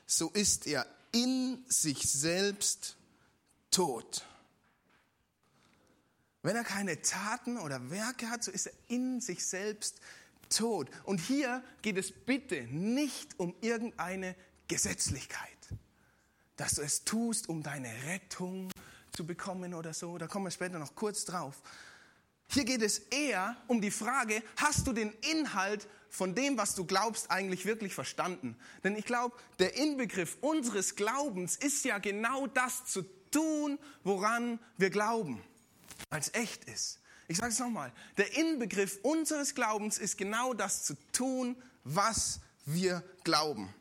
so 0.08 0.30
ist 0.30 0.66
er 0.66 0.86
in 1.12 1.64
sich 1.68 2.10
selbst 2.10 2.96
tot. 3.70 4.26
Wenn 6.42 6.56
er 6.56 6.64
keine 6.64 7.02
Taten 7.02 7.58
oder 7.58 7.90
Werke 7.90 8.30
hat, 8.30 8.44
so 8.44 8.52
ist 8.52 8.68
er 8.68 8.74
in 8.88 9.20
sich 9.20 9.46
selbst 9.46 9.96
tot. 9.96 10.04
Und 11.04 11.20
hier 11.20 11.64
geht 11.82 11.98
es 11.98 12.12
bitte 12.12 12.64
nicht 12.70 13.40
um 13.40 13.56
irgendeine 13.62 14.36
Gesetzlichkeit, 14.68 15.50
dass 16.56 16.76
du 16.76 16.82
es 16.82 17.04
tust, 17.04 17.50
um 17.50 17.64
deine 17.64 17.92
Rettung 18.08 18.70
zu 19.16 19.26
bekommen 19.26 19.74
oder 19.74 19.94
so. 19.94 20.18
Da 20.18 20.28
kommen 20.28 20.46
wir 20.46 20.52
später 20.52 20.80
noch 20.80 20.96
kurz 20.96 21.26
drauf. 21.26 21.62
Hier 22.48 22.66
geht 22.66 22.82
es 22.82 23.00
eher 23.00 23.58
um 23.68 23.82
die 23.82 23.92
Frage, 23.92 24.44
hast 24.58 24.86
du 24.88 24.94
den 24.94 25.12
Inhalt 25.32 25.88
von 26.10 26.36
dem, 26.36 26.58
was 26.58 26.76
du 26.76 26.86
glaubst, 26.86 27.32
eigentlich 27.32 27.66
wirklich 27.66 27.94
verstanden? 27.94 28.56
Denn 28.84 28.96
ich 28.96 29.06
glaube, 29.06 29.36
der 29.60 29.76
Inbegriff 29.76 30.38
unseres 30.42 30.96
Glaubens 30.96 31.56
ist 31.56 31.84
ja 31.86 31.98
genau 31.98 32.48
das 32.48 32.86
zu 32.86 33.04
tun, 33.32 33.80
woran 34.04 34.60
wir 34.78 34.90
glauben, 34.90 35.42
als 36.10 36.34
echt 36.34 36.66
ist. 36.66 37.00
Ich 37.28 37.38
sage 37.38 37.52
es 37.52 37.60
nochmal, 37.60 37.92
der 38.18 38.38
Inbegriff 38.38 39.00
unseres 39.02 39.56
Glaubens 39.56 39.98
ist 39.98 40.18
genau 40.18 40.54
das 40.54 40.84
zu 40.84 40.96
tun, 41.12 41.56
was 41.84 42.40
wir 42.66 43.04
glauben. 43.24 43.74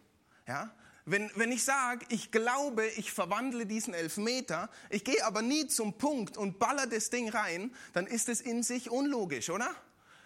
Ja? 0.47 0.75
Wenn, 1.07 1.31
wenn 1.35 1.53
ich 1.53 1.65
sage, 1.65 2.07
ich 2.09 2.33
glaube, 2.33 2.87
ich 2.97 3.13
verwandle 3.13 3.67
diesen 3.67 3.93
Elfmeter, 3.93 4.71
ich 4.89 5.05
gehe 5.05 5.23
aber 5.25 5.43
nie 5.43 5.67
zum 5.67 5.99
Punkt 5.99 6.39
und 6.39 6.59
baller 6.59 6.87
das 6.87 7.11
Ding 7.11 7.29
rein, 7.29 7.75
dann 7.93 8.07
ist 8.07 8.31
es 8.31 8.41
in 8.41 8.63
sich 8.63 8.91
unlogisch, 8.91 9.51
oder? 9.51 9.71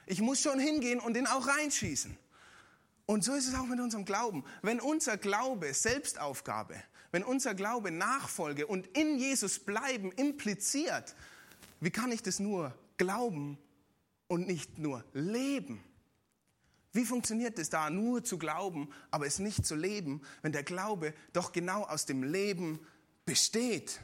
Ich 0.06 0.20
muss 0.20 0.40
schon 0.40 0.60
hingehen 0.60 1.00
und 1.00 1.14
den 1.14 1.26
auch 1.26 1.48
reinschießen. 1.48 2.16
Und 3.06 3.24
so 3.24 3.34
ist 3.34 3.48
es 3.48 3.54
auch 3.54 3.66
mit 3.66 3.80
unserem 3.80 4.04
Glauben. 4.04 4.44
Wenn 4.62 4.80
unser 4.80 5.16
Glaube 5.16 5.74
Selbstaufgabe, 5.74 6.76
wenn 7.10 7.24
unser 7.24 7.54
Glaube 7.54 7.90
Nachfolge 7.90 8.66
und 8.66 8.86
in 8.96 9.18
Jesus 9.18 9.58
bleiben 9.58 10.12
impliziert, 10.12 11.16
wie 11.80 11.90
kann 11.90 12.12
ich 12.12 12.22
das 12.22 12.38
nur 12.38 12.72
glauben 12.98 13.58
und 14.26 14.46
nicht 14.46 14.78
nur 14.78 15.04
leben? 15.12 15.82
Wie 16.92 17.04
funktioniert 17.04 17.58
es 17.58 17.70
da, 17.70 17.90
nur 17.90 18.24
zu 18.24 18.38
glauben, 18.38 18.90
aber 19.10 19.26
es 19.26 19.38
nicht 19.38 19.64
zu 19.64 19.74
leben, 19.74 20.22
wenn 20.42 20.52
der 20.52 20.64
Glaube 20.64 21.14
doch 21.32 21.52
genau 21.52 21.84
aus 21.84 22.06
dem 22.06 22.22
Leben 22.22 22.80
besteht? 23.24 24.00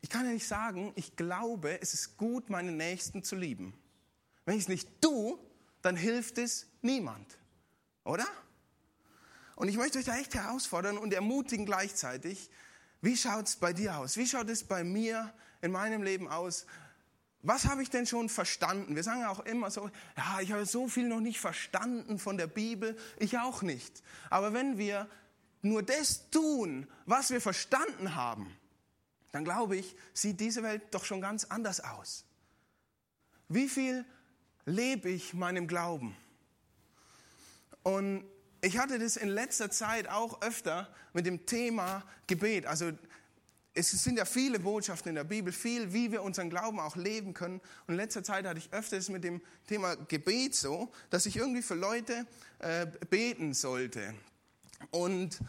Ich 0.00 0.10
kann 0.10 0.24
ja 0.24 0.32
nicht 0.32 0.46
sagen, 0.46 0.92
ich 0.94 1.16
glaube, 1.16 1.80
es 1.82 1.92
ist 1.92 2.16
gut, 2.16 2.48
meinen 2.48 2.76
Nächsten 2.76 3.24
zu 3.24 3.34
lieben. 3.34 3.74
Wenn 4.44 4.54
ich 4.54 4.62
es 4.62 4.68
nicht 4.68 5.02
tue, 5.02 5.38
dann 5.82 5.96
hilft 5.96 6.38
es 6.38 6.66
niemand. 6.80 7.38
Oder? 8.04 8.26
Und 9.56 9.68
ich 9.68 9.76
möchte 9.76 9.98
euch 9.98 10.04
da 10.04 10.16
echt 10.16 10.34
herausfordern 10.34 10.96
und 10.98 11.12
ermutigen 11.12 11.66
gleichzeitig, 11.66 12.50
wie 13.00 13.16
schaut 13.16 13.48
es 13.48 13.56
bei 13.56 13.72
dir 13.72 13.96
aus? 13.98 14.16
Wie 14.16 14.26
schaut 14.26 14.48
es 14.48 14.62
bei 14.64 14.84
mir 14.84 15.34
in 15.66 15.72
meinem 15.72 16.02
Leben 16.02 16.28
aus? 16.28 16.66
Was 17.42 17.66
habe 17.66 17.82
ich 17.82 17.90
denn 17.90 18.06
schon 18.06 18.28
verstanden? 18.28 18.96
Wir 18.96 19.02
sagen 19.02 19.24
auch 19.24 19.40
immer 19.40 19.70
so, 19.70 19.90
ja, 20.16 20.40
ich 20.40 20.50
habe 20.52 20.66
so 20.66 20.88
viel 20.88 21.06
noch 21.06 21.20
nicht 21.20 21.38
verstanden 21.38 22.18
von 22.18 22.38
der 22.38 22.46
Bibel, 22.46 22.96
ich 23.18 23.38
auch 23.38 23.62
nicht. 23.62 24.02
Aber 24.30 24.52
wenn 24.52 24.78
wir 24.78 25.08
nur 25.62 25.82
das 25.82 26.30
tun, 26.30 26.88
was 27.04 27.30
wir 27.30 27.40
verstanden 27.40 28.14
haben, 28.14 28.56
dann 29.32 29.44
glaube 29.44 29.76
ich, 29.76 29.94
sieht 30.12 30.40
diese 30.40 30.62
Welt 30.62 30.82
doch 30.92 31.04
schon 31.04 31.20
ganz 31.20 31.44
anders 31.44 31.80
aus. 31.80 32.24
Wie 33.48 33.68
viel 33.68 34.04
lebe 34.66 35.08
ich 35.08 35.32
meinem 35.32 35.66
Glauben. 35.66 36.14
Und 37.82 38.24
ich 38.60 38.78
hatte 38.78 38.98
das 38.98 39.16
in 39.16 39.28
letzter 39.28 39.70
Zeit 39.70 40.08
auch 40.08 40.42
öfter 40.42 40.92
mit 41.12 41.24
dem 41.24 41.46
Thema 41.46 42.02
Gebet. 42.26 42.66
Also 42.66 42.90
es 43.78 43.90
sind 43.90 44.16
ja 44.16 44.24
viele 44.24 44.58
Botschaften 44.58 45.10
in 45.10 45.14
der 45.16 45.24
Bibel, 45.24 45.52
viel, 45.52 45.92
wie 45.92 46.10
wir 46.10 46.22
unseren 46.22 46.48
Glauben 46.48 46.80
auch 46.80 46.96
leben 46.96 47.34
können. 47.34 47.60
Und 47.86 47.94
in 47.94 47.96
letzter 47.96 48.24
Zeit 48.24 48.46
hatte 48.46 48.58
ich 48.58 48.72
öfters 48.72 49.10
mit 49.10 49.22
dem 49.22 49.42
Thema 49.68 49.96
Gebet 49.96 50.54
so, 50.54 50.90
dass 51.10 51.26
ich 51.26 51.36
irgendwie 51.36 51.62
für 51.62 51.74
Leute 51.74 52.26
äh, 52.58 52.86
beten 53.10 53.52
sollte. 53.52 54.14
Und 54.90 55.40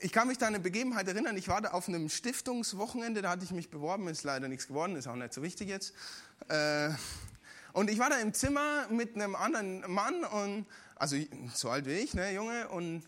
ich 0.00 0.12
kann 0.12 0.28
mich 0.28 0.38
da 0.38 0.46
an 0.46 0.54
eine 0.54 0.62
Begebenheit 0.62 1.08
erinnern. 1.08 1.36
Ich 1.36 1.48
war 1.48 1.60
da 1.60 1.70
auf 1.70 1.88
einem 1.88 2.08
Stiftungswochenende, 2.08 3.20
da 3.20 3.30
hatte 3.30 3.44
ich 3.44 3.50
mich 3.50 3.68
beworben, 3.68 4.06
ist 4.06 4.22
leider 4.22 4.46
nichts 4.46 4.68
geworden, 4.68 4.94
ist 4.94 5.08
auch 5.08 5.16
nicht 5.16 5.32
so 5.32 5.42
wichtig 5.42 5.68
jetzt. 5.68 5.92
Äh, 6.48 6.90
und 7.72 7.90
ich 7.90 7.98
war 7.98 8.10
da 8.10 8.18
im 8.18 8.32
Zimmer 8.32 8.86
mit 8.90 9.16
einem 9.16 9.34
anderen 9.34 9.80
Mann 9.90 10.24
und 10.24 10.66
also 10.94 11.16
so 11.54 11.70
alt 11.70 11.86
wie 11.86 11.92
ich, 11.92 12.14
ne, 12.14 12.32
Junge 12.32 12.68
und 12.68 13.02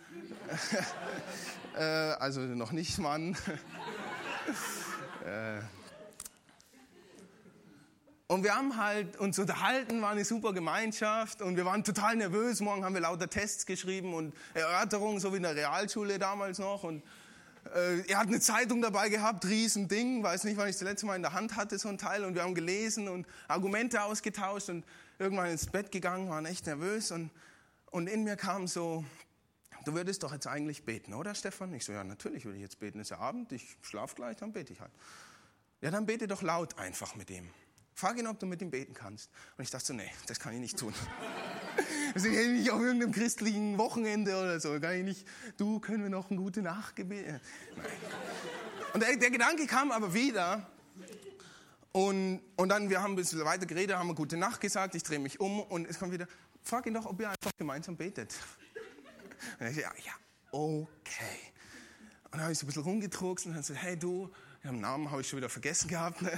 äh, 1.77 1.83
also 1.83 2.41
noch 2.41 2.73
nicht 2.73 2.99
Mann. 2.99 3.37
Äh, 5.25 5.61
und 8.31 8.45
wir 8.45 8.55
haben 8.55 8.77
halt 8.77 9.17
uns 9.17 9.41
unterhalten, 9.41 10.01
war 10.03 10.11
eine 10.11 10.25
super 10.25 10.53
Gemeinschaft 10.53 11.43
und 11.43 11.57
wir 11.57 11.65
waren 11.65 11.83
total 11.83 12.15
nervös. 12.15 12.61
Morgen 12.61 12.85
haben 12.85 12.95
wir 12.95 13.01
lauter 13.01 13.29
Tests 13.29 13.67
geschrieben 13.67 14.15
und 14.15 14.33
Erörterungen, 14.55 15.19
so 15.19 15.33
wie 15.33 15.39
in 15.39 15.43
der 15.43 15.57
Realschule 15.57 16.21
damals 16.21 16.61
noch. 16.61 16.85
Und 16.85 17.03
äh, 17.75 18.09
er 18.09 18.19
hat 18.19 18.29
eine 18.29 18.39
Zeitung 18.39 18.83
dabei 18.83 19.09
gehabt, 19.09 19.45
Riesending, 19.47 20.23
weiß 20.23 20.45
nicht, 20.45 20.57
wann 20.57 20.69
ich 20.69 20.77
das 20.77 20.83
letzte 20.83 21.07
Mal 21.07 21.17
in 21.17 21.23
der 21.23 21.33
Hand 21.33 21.57
hatte, 21.57 21.77
so 21.77 21.89
ein 21.89 21.99
Teil. 21.99 22.25
Und 22.25 22.37
wir 22.37 22.43
haben 22.43 22.55
gelesen 22.55 23.09
und 23.09 23.27
Argumente 23.49 24.01
ausgetauscht 24.01 24.69
und 24.69 24.85
irgendwann 25.19 25.51
ins 25.51 25.67
Bett 25.67 25.91
gegangen, 25.91 26.29
waren 26.29 26.47
echt 26.47 26.67
nervös. 26.67 27.11
Und, 27.11 27.31
und 27.91 28.07
in 28.07 28.23
mir 28.23 28.37
kam 28.37 28.69
so, 28.69 29.05
du 29.85 29.95
würdest 29.95 30.23
doch 30.23 30.33
jetzt 30.33 30.47
eigentlich 30.47 30.85
beten, 30.85 31.15
oder 31.15 31.35
Stefan? 31.35 31.73
Ich 31.75 31.85
so, 31.85 31.93
ja, 31.93 32.05
natürlich 32.05 32.45
würde 32.45 32.57
ich 32.57 32.63
jetzt 32.63 32.79
beten. 32.79 33.01
Es 33.01 33.07
ist 33.07 33.11
ja 33.11 33.19
Abend, 33.19 33.53
ich 33.53 33.77
schlafe 33.83 34.15
gleich, 34.15 34.37
dann 34.37 34.53
bete 34.53 34.73
ich 34.73 34.81
halt. 34.81 34.93
Ja, 35.81 35.91
dann 35.91 36.07
bete 36.07 36.27
doch 36.27 36.43
laut 36.43 36.79
einfach 36.79 37.15
mit 37.15 37.31
ihm. 37.31 37.49
Frag 37.95 38.19
ihn, 38.19 38.27
ob 38.27 38.39
du 38.39 38.47
mit 38.47 38.63
ihm 38.63 38.71
beten 38.71 38.95
kannst. 38.95 39.31
Und 39.57 39.65
ich 39.65 39.71
dachte 39.71 39.87
so, 39.87 39.93
nee, 39.93 40.11
das 40.27 40.41
kann 40.41 40.55
ich 40.55 40.61
nicht 40.61 40.79
tun. 40.79 40.95
Wir 42.13 42.21
sind 42.21 42.35
ja 42.35 42.43
nicht 42.43 42.71
auf 42.71 42.81
irgendeinem 42.81 43.13
christlichen 43.13 43.79
Wochenende 43.79 44.37
oder 44.41 44.59
so. 44.59 44.81
Kann 44.81 44.95
ich 44.97 45.05
nicht, 45.05 45.29
du, 45.59 45.81
können 45.81 46.03
wir 46.03 46.11
noch 46.11 46.29
eine 46.31 46.41
gute 46.41 46.61
Nacht 46.61 46.97
gebeten? 46.97 47.41
Und 48.93 49.01
der, 49.03 49.17
der, 49.17 49.31
Gedanke 49.31 49.67
kam 49.67 49.93
aber 49.93 50.13
wieder. 50.13 50.69
Und, 51.93 52.41
und 52.57 52.69
dann, 52.69 52.91
wir 52.91 53.01
haben 53.01 53.13
ein 53.13 53.17
bisschen 53.17 53.45
weiter 53.45 53.67
geredet, 53.67 53.97
haben 53.97 54.09
eine 54.09 54.17
gute 54.17 54.37
Nacht 54.37 54.61
gesagt, 54.61 54.95
ich 54.95 55.03
drehe 55.05 55.21
mich 55.21 55.39
um 55.39 55.61
und 55.61 55.87
es 55.87 55.99
kommt 55.99 56.13
wieder, 56.13 56.27
frag 56.63 56.87
ihn 56.87 56.95
doch, 56.95 57.07
ob 57.07 57.21
ihr 57.21 57.29
einfach 57.29 57.53
gemeinsam 57.57 57.97
betet. 57.97 58.35
Und 59.59 59.67
ich 59.67 59.75
so, 59.75 59.81
ja, 59.81 59.93
ja, 60.05 60.13
okay. 60.53 61.53
Und 62.25 62.35
dann 62.35 62.43
habe 62.43 62.53
ich 62.53 62.59
so 62.59 62.65
ein 62.65 62.69
bisschen 62.69 62.83
rumgedruckst 62.83 63.47
und 63.47 63.55
dann 63.55 63.63
so, 63.63 63.75
hey 63.75 63.97
du, 63.97 64.31
den 64.63 64.81
Namen 64.81 65.11
habe 65.11 65.21
ich 65.21 65.29
schon 65.29 65.39
wieder 65.39 65.49
vergessen 65.49 65.89
gehabt. 65.89 66.23
Ne? 66.23 66.33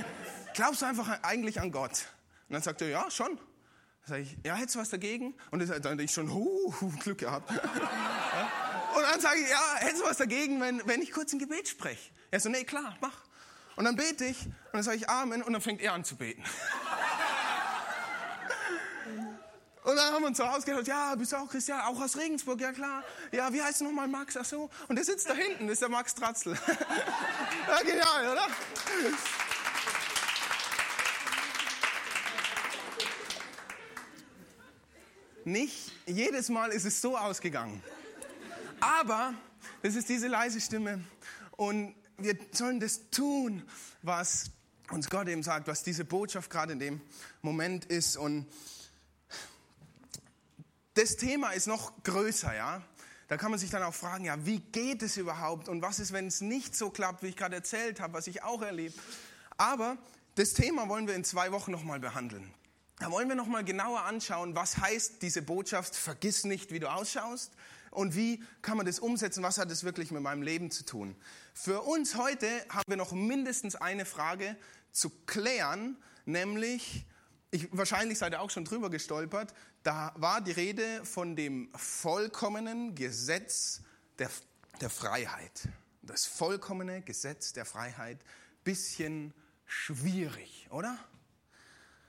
Glaubst 0.54 0.82
du 0.82 0.86
einfach 0.86 1.22
eigentlich 1.22 1.60
an 1.60 1.70
Gott? 1.70 2.06
Und 2.48 2.54
dann 2.54 2.62
sagt 2.62 2.80
er, 2.82 2.88
ja, 2.88 3.10
schon. 3.10 3.36
Dann 3.36 4.08
sage 4.08 4.22
ich, 4.22 4.38
ja, 4.44 4.54
hättest 4.54 4.76
du 4.76 4.80
was 4.80 4.90
dagegen? 4.90 5.34
Und 5.50 5.60
dann 5.68 5.82
denke 5.82 6.04
ich 6.04 6.12
schon, 6.12 6.32
huh, 6.32 6.72
Glück 7.00 7.18
gehabt. 7.18 7.50
Und 8.96 9.02
dann 9.02 9.20
sage 9.20 9.40
ich, 9.40 9.50
ja, 9.50 9.74
hättest 9.78 10.02
du 10.02 10.06
was 10.06 10.18
dagegen, 10.18 10.60
wenn, 10.60 10.86
wenn 10.86 11.02
ich 11.02 11.10
kurz 11.10 11.32
ein 11.32 11.40
Gebet 11.40 11.66
spreche? 11.66 12.12
Er 12.30 12.38
so, 12.38 12.48
nee, 12.48 12.62
klar, 12.62 12.96
mach. 13.00 13.24
Und 13.74 13.84
dann 13.86 13.96
bete 13.96 14.24
ich 14.24 14.46
und 14.46 14.74
dann 14.74 14.82
sage 14.84 14.98
ich 14.98 15.08
Amen 15.08 15.42
und 15.42 15.52
dann 15.52 15.60
fängt 15.60 15.80
er 15.80 15.94
an 15.94 16.04
zu 16.04 16.14
beten. 16.16 16.44
Und 19.84 19.96
dann 19.96 20.14
haben 20.14 20.22
wir 20.22 20.28
uns 20.28 20.38
so 20.38 20.44
ausgedacht, 20.44 20.86
ja, 20.86 21.14
bist 21.14 21.32
du 21.32 21.36
auch 21.36 21.46
Christian, 21.46 21.78
auch 21.82 22.00
aus 22.00 22.16
Regensburg, 22.16 22.58
ja 22.58 22.72
klar. 22.72 23.04
Ja, 23.32 23.52
wie 23.52 23.60
heißt 23.60 23.82
du 23.82 23.84
nochmal 23.84 24.08
Max? 24.08 24.34
Ach 24.34 24.44
so. 24.44 24.70
Und 24.88 24.96
der 24.96 25.04
sitzt 25.04 25.28
da 25.28 25.34
hinten, 25.34 25.68
ist 25.68 25.82
der 25.82 25.90
Max 25.90 26.14
Tratzl. 26.14 26.56
ja, 27.68 27.82
genial, 27.82 28.32
oder? 28.32 28.46
Nicht 35.44 35.92
jedes 36.06 36.48
Mal 36.48 36.70
ist 36.70 36.86
es 36.86 37.02
so 37.02 37.18
ausgegangen. 37.18 37.82
Aber 38.80 39.34
das 39.82 39.96
ist 39.96 40.08
diese 40.08 40.28
leise 40.28 40.62
Stimme. 40.62 41.04
Und 41.58 41.94
wir 42.16 42.38
sollen 42.52 42.80
das 42.80 43.10
tun, 43.10 43.62
was 44.00 44.50
uns 44.90 45.10
Gott 45.10 45.28
eben 45.28 45.42
sagt, 45.42 45.68
was 45.68 45.82
diese 45.82 46.06
Botschaft 46.06 46.50
gerade 46.50 46.72
in 46.72 46.78
dem 46.78 47.00
Moment 47.42 47.84
ist. 47.84 48.16
Und 48.16 48.46
das 50.94 51.16
Thema 51.16 51.50
ist 51.50 51.66
noch 51.66 52.02
größer, 52.02 52.54
ja. 52.54 52.82
Da 53.28 53.36
kann 53.36 53.50
man 53.50 53.58
sich 53.58 53.70
dann 53.70 53.82
auch 53.82 53.94
fragen, 53.94 54.26
ja, 54.26 54.44
wie 54.44 54.60
geht 54.60 55.02
es 55.02 55.16
überhaupt 55.16 55.68
und 55.68 55.82
was 55.82 55.98
ist, 55.98 56.12
wenn 56.12 56.26
es 56.26 56.40
nicht 56.40 56.76
so 56.76 56.90
klappt, 56.90 57.22
wie 57.22 57.28
ich 57.28 57.36
gerade 57.36 57.56
erzählt 57.56 58.00
habe, 58.00 58.12
was 58.14 58.26
ich 58.26 58.42
auch 58.42 58.62
erlebt. 58.62 58.98
Aber 59.56 59.96
das 60.34 60.52
Thema 60.52 60.88
wollen 60.88 61.06
wir 61.06 61.14
in 61.14 61.24
zwei 61.24 61.52
Wochen 61.52 61.70
nochmal 61.70 62.00
behandeln. 62.00 62.52
Da 62.98 63.10
wollen 63.10 63.28
wir 63.28 63.34
nochmal 63.34 63.64
genauer 63.64 64.02
anschauen, 64.02 64.54
was 64.54 64.78
heißt 64.78 65.22
diese 65.22 65.42
Botschaft, 65.42 65.96
vergiss 65.96 66.44
nicht, 66.44 66.70
wie 66.70 66.80
du 66.80 66.90
ausschaust 66.92 67.52
und 67.90 68.14
wie 68.14 68.42
kann 68.62 68.76
man 68.76 68.86
das 68.86 68.98
umsetzen, 68.98 69.42
was 69.42 69.58
hat 69.58 69.70
es 69.70 69.84
wirklich 69.84 70.10
mit 70.10 70.22
meinem 70.22 70.42
Leben 70.42 70.70
zu 70.70 70.84
tun. 70.84 71.16
Für 71.54 71.82
uns 71.82 72.16
heute 72.16 72.46
haben 72.68 72.84
wir 72.88 72.96
noch 72.96 73.12
mindestens 73.12 73.74
eine 73.74 74.04
Frage 74.04 74.56
zu 74.92 75.10
klären, 75.26 75.96
nämlich, 76.24 77.04
ich, 77.54 77.68
wahrscheinlich 77.70 78.18
seid 78.18 78.32
ihr 78.32 78.40
auch 78.40 78.50
schon 78.50 78.64
drüber 78.64 78.90
gestolpert, 78.90 79.54
da 79.84 80.12
war 80.16 80.40
die 80.40 80.50
Rede 80.50 81.04
von 81.04 81.36
dem 81.36 81.70
vollkommenen 81.76 82.96
Gesetz 82.96 83.80
der, 84.18 84.28
der 84.80 84.90
Freiheit. 84.90 85.68
Das 86.02 86.26
vollkommene 86.26 87.02
Gesetz 87.02 87.52
der 87.52 87.64
Freiheit, 87.64 88.18
bisschen 88.64 89.32
schwierig, 89.66 90.66
oder? 90.70 90.98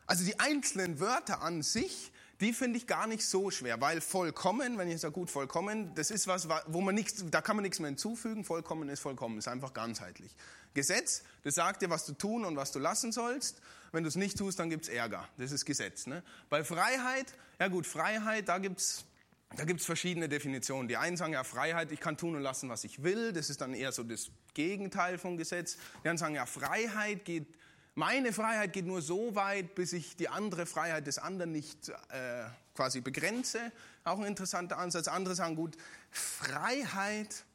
Also 0.08 0.26
die 0.26 0.40
einzelnen 0.40 1.00
Wörter 1.00 1.42
an 1.42 1.62
sich, 1.62 2.12
die 2.42 2.54
finde 2.54 2.78
ich 2.78 2.88
gar 2.88 3.08
nicht 3.08 3.26
so 3.26 3.50
schwer, 3.50 3.80
weil 3.80 4.02
vollkommen, 4.02 4.78
wenn 4.78 4.90
ich 4.90 5.02
sage 5.02 5.14
gut 5.14 5.30
vollkommen, 5.30 5.94
das 5.96 6.12
ist 6.12 6.28
was, 6.28 6.48
wo 6.68 6.82
man 6.82 6.94
nichts, 6.94 7.24
da 7.32 7.42
kann 7.42 7.56
man 7.56 7.64
nichts 7.64 7.80
mehr 7.80 7.90
hinzufügen. 7.90 8.44
Vollkommen 8.44 8.90
ist 8.90 9.00
vollkommen, 9.00 9.38
ist 9.38 9.48
einfach 9.48 9.74
ganzheitlich. 9.74 10.36
Gesetz, 10.74 11.24
das 11.44 11.56
sagt 11.56 11.82
dir, 11.82 11.90
was 11.90 12.06
du 12.06 12.14
tun 12.14 12.44
und 12.44 12.58
was 12.58 12.72
du 12.72 12.80
lassen 12.80 13.12
sollst. 13.12 13.62
Wenn 13.94 14.04
du 14.04 14.10
es 14.10 14.16
nicht 14.16 14.38
tust, 14.38 14.60
dann 14.60 14.70
gibt 14.70 14.84
es 14.84 14.90
Ärger. 14.90 15.28
Das 15.38 15.54
ist 15.54 15.66
Gesetz. 15.66 16.06
Ne? 16.08 16.22
Bei 16.50 16.66
Freiheit, 16.66 17.34
ja 17.60 17.70
gut, 17.70 17.88
Freiheit, 17.88 18.50
da 18.50 18.58
gibt 18.58 18.82
es 18.82 19.06
da 19.56 19.64
gibt's 19.64 19.86
verschiedene 19.86 20.28
Definitionen. 20.28 20.88
Die 20.88 20.98
einen 20.98 21.16
sagen 21.16 21.32
ja 21.32 21.44
Freiheit, 21.44 21.92
ich 21.92 22.02
kann 22.02 22.18
tun 22.18 22.36
und 22.36 22.42
lassen, 22.42 22.68
was 22.68 22.84
ich 22.84 23.04
will. 23.04 23.32
Das 23.32 23.50
ist 23.50 23.62
dann 23.62 23.74
eher 23.74 23.92
so 23.92 24.04
das 24.04 24.30
Gegenteil 24.54 25.18
vom 25.18 25.38
Gesetz. 25.38 25.78
Die 26.04 26.10
anderen 26.10 26.18
sagen 26.18 26.36
ja 26.36 26.46
Freiheit 26.46 27.24
geht 27.24 27.48
meine 27.96 28.34
Freiheit 28.34 28.74
geht 28.74 28.86
nur 28.86 29.02
so 29.02 29.36
weit, 29.36 29.74
bis 29.74 29.94
ich 29.94 30.18
die 30.18 30.28
andere 30.28 30.66
Freiheit 30.66 31.08
des 31.08 31.18
anderen 31.18 31.54
nicht 31.54 31.90
äh, 31.90 32.46
quasi 32.76 33.00
begrenze. 33.00 33.72
Auch 34.04 34.20
ein 34.20 34.26
interessanter 34.26 34.78
Ansatz. 34.78 35.08
Andere 35.08 35.34
sagen, 35.34 35.56
gut, 35.56 35.78
Freiheit 36.12 37.46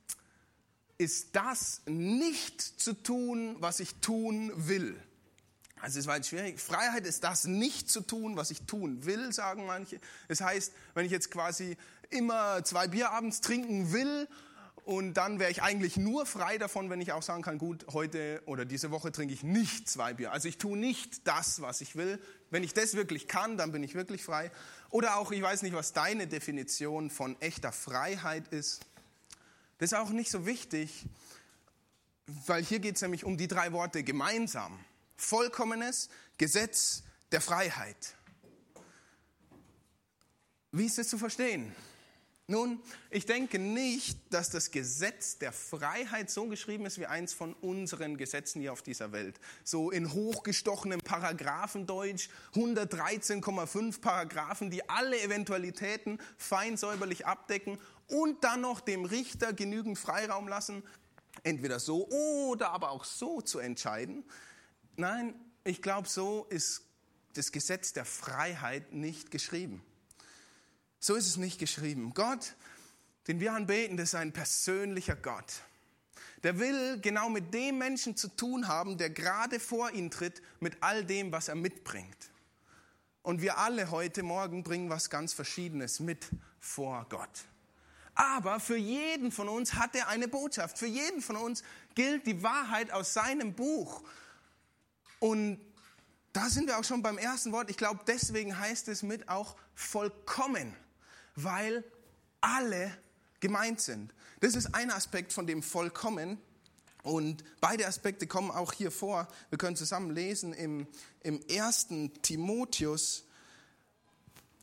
ist 0.97 1.37
das 1.37 1.83
nicht 1.87 2.61
zu 2.61 2.95
tun, 2.95 3.57
was 3.61 3.81
ich 3.81 3.97
tun 3.97 4.51
will. 4.57 4.99
Also 5.83 5.99
es 5.99 6.07
war 6.07 6.17
jetzt 6.17 6.29
schwierig. 6.29 6.59
Freiheit 6.59 7.07
ist 7.07 7.25
das, 7.25 7.45
nicht 7.45 7.91
zu 7.91 8.01
tun, 8.01 8.37
was 8.37 8.51
ich 8.51 8.63
tun 8.63 9.05
will, 9.05 9.33
sagen 9.33 9.67
manche. 9.67 10.01
Das 10.29 10.41
heißt, 10.41 10.73
wenn 10.95 11.07
ich 11.07 11.13
jetzt 11.13 11.31
quasi 11.31 11.77
immer 12.11 12.65
zwei 12.65 12.89
Bier 12.89 13.11
abends 13.11 13.41
trinken 13.41 13.93
will 13.93 14.27
und 14.85 15.15
dann 15.15 15.39
wäre 15.39 15.51
ich 15.51 15.63
eigentlich 15.63 15.97
nur 15.97 16.27
frei 16.27 16.59
davon, 16.59 16.91
wenn 16.91 17.01
ich 17.01 17.13
auch 17.13 17.23
sagen 17.23 17.43
kann, 17.43 17.59
gut, 17.59 17.87
heute 17.93 18.43
oder 18.47 18.65
diese 18.65 18.91
Woche 18.91 19.13
trinke 19.13 19.35
ich 19.35 19.43
nicht 19.43 19.89
zwei 19.89 20.15
Bier. 20.15 20.33
Also 20.33 20.49
ich 20.49 20.59
tue 20.59 20.77
nicht 20.77 21.27
das, 21.27 21.61
was 21.61 21.81
ich 21.81 21.97
will. 21.97 22.21
Wenn 22.51 22.65
ich 22.65 22.75
das 22.75 22.95
wirklich 22.95 23.29
kann, 23.29 23.57
dann 23.57 23.73
bin 23.73 23.83
ich 23.83 23.95
wirklich 23.95 24.25
frei. 24.25 24.51
Oder 24.91 25.17
auch, 25.17 25.33
ich 25.33 25.43
weiß 25.43 25.63
nicht, 25.63 25.75
was 25.75 25.93
deine 25.93 26.27
Definition 26.27 27.11
von 27.11 27.41
echter 27.41 27.73
Freiheit 27.73 28.49
ist. 28.49 28.81
Das 29.79 29.93
ist 29.93 29.99
auch 29.99 30.11
nicht 30.11 30.31
so 30.31 30.47
wichtig, 30.47 31.07
weil 32.47 32.65
hier 32.65 32.81
geht 32.81 32.97
es 32.97 33.03
nämlich 33.03 33.25
um 33.25 33.37
die 33.37 33.49
drei 33.49 33.73
Worte 33.73 34.03
gemeinsam 34.03 34.79
vollkommenes 35.17 36.09
Gesetz 36.39 37.03
der 37.33 37.41
Freiheit. 37.41 38.15
Wie 40.73 40.87
ist 40.87 40.99
es 40.99 41.09
zu 41.09 41.19
verstehen? 41.19 41.75
Nun, 42.51 42.83
ich 43.11 43.27
denke 43.27 43.61
nicht, 43.61 44.19
dass 44.31 44.51
das 44.51 44.73
Gesetz 44.73 45.39
der 45.39 45.53
Freiheit 45.53 46.31
so 46.31 46.49
geschrieben 46.49 46.85
ist 46.85 46.99
wie 46.99 47.07
eins 47.07 47.33
von 47.33 47.55
unseren 47.55 48.17
Gesetzen 48.17 48.61
hier 48.61 48.73
auf 48.73 48.83
dieser 48.83 49.13
Welt. 49.13 49.39
So 49.63 49.93
in 49.93 50.13
hochgestochenem 50.13 51.01
Paragraphendeutsch, 51.01 52.29
113,5 52.55 54.01
Paragraphen, 54.01 54.69
die 54.69 54.91
alle 54.91 55.23
Eventualitäten 55.23 56.19
fein 56.37 56.77
säuberlich 56.77 57.25
abdecken 57.25 57.79
und 58.09 58.43
dann 58.43 58.63
noch 58.63 58.81
dem 58.81 59.05
Richter 59.05 59.53
genügend 59.53 59.97
Freiraum 59.97 60.49
lassen, 60.49 60.83
entweder 61.45 61.79
so 61.79 62.09
oder 62.09 62.71
aber 62.73 62.91
auch 62.91 63.05
so 63.05 63.41
zu 63.41 63.61
entscheiden. 63.61 64.25
Nein, 64.97 65.37
ich 65.63 65.83
glaube, 65.83 66.09
so 66.09 66.47
ist 66.51 66.83
das 67.35 67.53
Gesetz 67.53 67.93
der 67.93 68.05
Freiheit 68.05 68.93
nicht 68.93 69.31
geschrieben. 69.31 69.85
So 71.01 71.15
ist 71.15 71.27
es 71.27 71.39
nicht 71.39 71.59
geschrieben. 71.59 72.13
Gott, 72.15 72.55
den 73.27 73.41
wir 73.41 73.55
anbeten, 73.55 73.97
das 73.97 74.11
ist 74.11 74.15
ein 74.15 74.33
persönlicher 74.33 75.17
Gott. 75.17 75.63
Der 76.43 76.59
will 76.59 77.01
genau 77.01 77.31
mit 77.31 77.53
dem 77.55 77.79
Menschen 77.79 78.17
zu 78.17 78.29
tun 78.29 78.69
haben, 78.69 78.99
der 78.99 79.11
gerade 79.11 79.61
vor 79.61 79.91
ihn 79.93 80.11
tritt, 80.11 80.43
mit 80.61 80.77
all 80.83 81.05
dem, 81.05 81.33
was 81.33 81.49
er 81.49 81.55
mitbringt. 81.55 82.31
Und 83.23 83.41
wir 83.41 83.59
alle 83.59 83.91
heute 83.91 84.23
Morgen 84.23 84.63
bringen 84.63 84.91
was 84.91 85.11
ganz 85.11 85.33
Verschiedenes 85.33 86.01
mit 86.01 86.29
vor 86.59 87.07
Gott. 87.09 87.45
Aber 88.15 88.61
für 88.61 88.77
jeden 88.77 89.33
von 89.33 89.49
uns 89.49 89.75
hat 89.75 89.95
er 89.95 90.09
eine 90.09 90.29
Botschaft. 90.29 90.79
Für 90.79 90.87
jeden 90.87 91.23
von 91.23 91.37
uns 91.37 91.63
gilt 91.95 92.27
die 92.27 92.43
Wahrheit 92.43 92.91
aus 92.91 93.15
seinem 93.15 93.55
Buch. 93.55 94.03
Und 95.19 95.61
da 96.33 96.49
sind 96.51 96.67
wir 96.67 96.79
auch 96.79 96.85
schon 96.85 97.03
beim 97.03 97.17
ersten 97.17 97.53
Wort. 97.53 97.71
Ich 97.71 97.77
glaube, 97.77 98.01
deswegen 98.07 98.59
heißt 98.59 98.89
es 98.89 99.03
mit 99.03 99.29
auch 99.29 99.57
vollkommen, 99.75 100.75
weil 101.45 101.85
alle 102.41 102.97
gemeint 103.41 103.81
sind. 103.81 104.13
Das 104.41 104.55
ist 104.55 104.75
ein 104.75 104.91
Aspekt 104.91 105.33
von 105.33 105.47
dem 105.47 105.63
vollkommen. 105.63 106.39
Und 107.03 107.45
beide 107.61 107.87
Aspekte 107.87 108.27
kommen 108.27 108.51
auch 108.51 108.73
hier 108.73 108.91
vor. 108.91 109.29
Wir 109.49 109.59
können 109.59 109.77
zusammen 109.77 110.11
lesen 110.11 110.53
im, 110.53 110.87
im 111.23 111.41
1. 111.51 111.89
Timotheus 112.23 113.25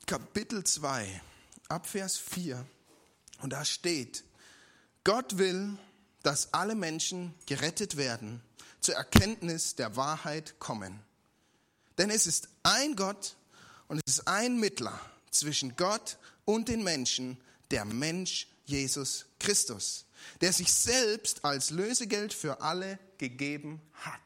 Kapitel 0.05 0.63
2, 0.63 1.21
Abvers 1.67 2.17
4. 2.17 2.65
Und 3.41 3.53
da 3.53 3.65
steht, 3.65 4.23
Gott 5.03 5.37
will, 5.37 5.77
dass 6.23 6.53
alle 6.53 6.75
Menschen 6.75 7.33
gerettet 7.45 7.97
werden 7.97 8.41
zur 8.79 8.95
Erkenntnis 8.95 9.75
der 9.75 9.95
Wahrheit 9.95 10.59
kommen. 10.59 10.99
Denn 11.97 12.09
es 12.09 12.27
ist 12.27 12.49
ein 12.63 12.95
Gott 12.95 13.35
und 13.87 14.01
es 14.05 14.17
ist 14.17 14.27
ein 14.27 14.59
Mittler 14.59 14.99
zwischen 15.31 15.75
Gott 15.75 16.17
und 16.47 16.69
den 16.69 16.81
Menschen, 16.81 17.37
der 17.71 17.83
Mensch 17.83 18.47
Jesus 18.65 19.25
Christus, 19.39 20.05
der 20.39 20.53
sich 20.53 20.71
selbst 20.71 21.43
als 21.43 21.71
Lösegeld 21.71 22.33
für 22.33 22.61
alle 22.61 22.97
gegeben 23.17 23.81
hat. 23.93 24.21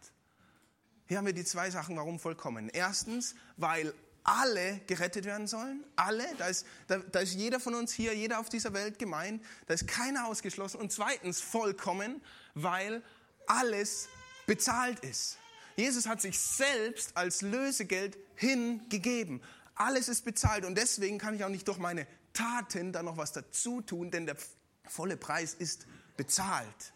Hier 1.08 1.17
haben 1.17 1.26
wir 1.26 1.34
die 1.34 1.43
zwei 1.43 1.69
Sachen, 1.72 1.98
warum 1.98 2.19
vollkommen. 2.19 2.69
Erstens, 2.69 3.36
weil 3.58 3.93
alle 4.24 4.80
gerettet 4.86 5.26
werden 5.26 5.48
sollen. 5.48 5.84
Alle, 5.95 6.26
da 6.38 6.48
ist, 6.48 6.65
da, 6.88 7.00
da 7.00 7.22
ist 7.22 7.34
jeder 7.34 7.60
von 7.60 7.74
uns 7.74 7.91
hier, 7.91 8.13
jeder 8.15 8.39
auf 8.39 8.50
dieser 8.50 8.74
Welt 8.74 9.00
gemeint, 9.00 9.43
da 9.65 9.74
ist 9.74 9.88
keiner 9.88 10.28
ausgeschlossen. 10.28 10.80
Und 10.80 10.91
zweitens, 10.91 11.41
vollkommen, 11.41 12.22
weil 12.54 13.02
alles 13.48 14.10
bezahlt 14.45 15.00
ist. 15.00 15.38
Jesus 15.76 16.06
hat 16.06 16.22
sich 16.22 16.39
selbst 16.39 17.17
als 17.17 17.41
Lösegeld 17.41 18.17
hingegeben. 18.36 19.41
Alles 19.74 20.10
ist 20.10 20.24
bezahlt 20.24 20.65
und 20.65 20.76
deswegen 20.76 21.17
kann 21.17 21.34
ich 21.34 21.43
auch 21.43 21.50
nicht 21.50 21.67
durch 21.67 21.80
meine 21.80 22.06
Taten 22.34 22.91
da 22.91 23.04
noch 23.04 23.17
was 23.17 23.32
dazu 23.32 23.82
tun, 23.82 24.12
denn 24.12 24.26
der 24.26 24.38
volle 24.86 25.17
Preis 25.17 25.54
ist 25.54 25.86
bezahlt. 26.17 26.94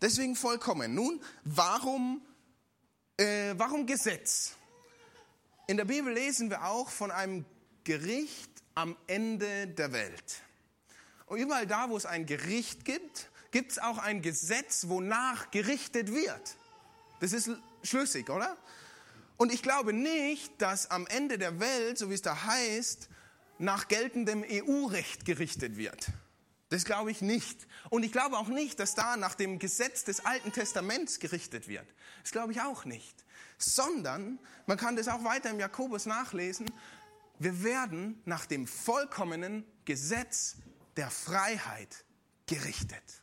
Deswegen 0.00 0.36
vollkommen. 0.36 0.94
Nun, 0.94 1.20
warum, 1.44 2.22
äh, 3.16 3.54
warum 3.56 3.86
Gesetz? 3.86 4.54
In 5.66 5.76
der 5.76 5.84
Bibel 5.84 6.12
lesen 6.12 6.50
wir 6.50 6.64
auch 6.64 6.88
von 6.88 7.10
einem 7.10 7.44
Gericht 7.84 8.50
am 8.74 8.96
Ende 9.06 9.66
der 9.66 9.92
Welt. 9.92 10.42
Und 11.26 11.38
überall 11.38 11.66
da, 11.66 11.90
wo 11.90 11.96
es 11.96 12.06
ein 12.06 12.26
Gericht 12.26 12.84
gibt, 12.84 13.30
gibt 13.50 13.72
es 13.72 13.78
auch 13.78 13.98
ein 13.98 14.22
Gesetz, 14.22 14.88
wonach 14.88 15.50
gerichtet 15.50 16.12
wird. 16.12 16.56
Das 17.20 17.32
ist 17.32 17.50
schlüssig, 17.82 18.30
oder? 18.30 18.56
Und 19.36 19.52
ich 19.52 19.62
glaube 19.62 19.92
nicht, 19.92 20.60
dass 20.60 20.90
am 20.90 21.06
Ende 21.06 21.38
der 21.38 21.60
Welt, 21.60 21.98
so 21.98 22.10
wie 22.10 22.14
es 22.14 22.22
da 22.22 22.44
heißt, 22.44 23.08
nach 23.58 23.88
geltendem 23.88 24.44
EU-Recht 24.48 25.24
gerichtet 25.24 25.76
wird. 25.76 26.08
Das 26.70 26.84
glaube 26.84 27.10
ich 27.10 27.22
nicht. 27.22 27.66
Und 27.90 28.02
ich 28.02 28.12
glaube 28.12 28.36
auch 28.36 28.48
nicht, 28.48 28.78
dass 28.78 28.94
da 28.94 29.16
nach 29.16 29.34
dem 29.34 29.58
Gesetz 29.58 30.04
des 30.04 30.24
Alten 30.24 30.52
Testaments 30.52 31.18
gerichtet 31.18 31.66
wird. 31.66 31.86
Das 32.22 32.32
glaube 32.32 32.52
ich 32.52 32.60
auch 32.60 32.84
nicht. 32.84 33.24
Sondern, 33.56 34.38
man 34.66 34.76
kann 34.76 34.96
das 34.96 35.08
auch 35.08 35.24
weiter 35.24 35.50
im 35.50 35.58
Jakobus 35.58 36.06
nachlesen, 36.06 36.70
wir 37.38 37.62
werden 37.62 38.20
nach 38.24 38.46
dem 38.46 38.66
vollkommenen 38.66 39.64
Gesetz 39.84 40.56
der 40.96 41.10
Freiheit 41.10 42.04
gerichtet. 42.46 43.22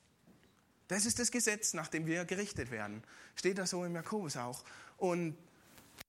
Das 0.88 1.06
ist 1.06 1.19
das 1.19 1.32
Gesetz, 1.32 1.74
nach 1.74 1.88
dem 1.88 2.06
wir 2.06 2.26
gerichtet 2.26 2.71
werden. 2.71 3.04
Steht 3.36 3.58
das 3.58 3.71
so 3.71 3.84
im 3.84 3.93
Jakobus 3.93 4.38
auch. 4.38 4.63
Und 4.98 5.38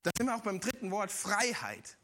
da 0.03 0.11
sind 0.17 0.27
wir 0.27 0.35
auch 0.35 0.43
beim 0.43 0.59
dritten 0.59 0.91
Wort 0.91 1.11
Freiheit. 1.11 1.97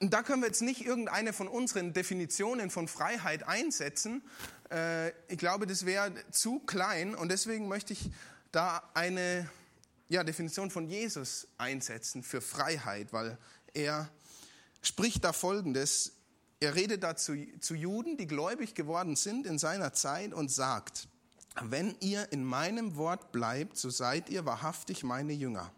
Und 0.00 0.12
da 0.12 0.22
können 0.22 0.42
wir 0.42 0.48
jetzt 0.48 0.62
nicht 0.62 0.84
irgendeine 0.84 1.32
von 1.32 1.48
unseren 1.48 1.92
Definitionen 1.92 2.70
von 2.70 2.86
Freiheit 2.86 3.48
einsetzen. 3.48 4.22
Äh, 4.70 5.10
ich 5.28 5.38
glaube, 5.38 5.66
das 5.66 5.86
wäre 5.86 6.12
zu 6.30 6.60
klein 6.60 7.14
und 7.14 7.30
deswegen 7.30 7.68
möchte 7.68 7.92
ich 7.92 8.10
da 8.52 8.82
eine 8.94 9.48
ja, 10.08 10.22
Definition 10.22 10.70
von 10.70 10.88
Jesus 10.88 11.48
einsetzen 11.58 12.22
für 12.22 12.40
Freiheit, 12.40 13.12
weil 13.12 13.38
er 13.74 14.10
spricht 14.82 15.24
da 15.24 15.32
Folgendes 15.32 16.16
er 16.60 16.74
redet 16.74 17.02
da 17.02 17.16
zu, 17.16 17.36
zu 17.60 17.74
Juden, 17.74 18.16
die 18.16 18.26
gläubig 18.26 18.74
geworden 18.74 19.16
sind 19.16 19.46
in 19.46 19.58
seiner 19.58 19.92
Zeit 19.92 20.32
und 20.32 20.50
sagt, 20.50 21.08
wenn 21.62 21.94
ihr 22.00 22.32
in 22.32 22.44
meinem 22.44 22.96
Wort 22.96 23.32
bleibt, 23.32 23.76
so 23.76 23.90
seid 23.90 24.30
ihr 24.30 24.46
wahrhaftig 24.46 25.04
meine 25.04 25.32
Jünger. 25.32 25.70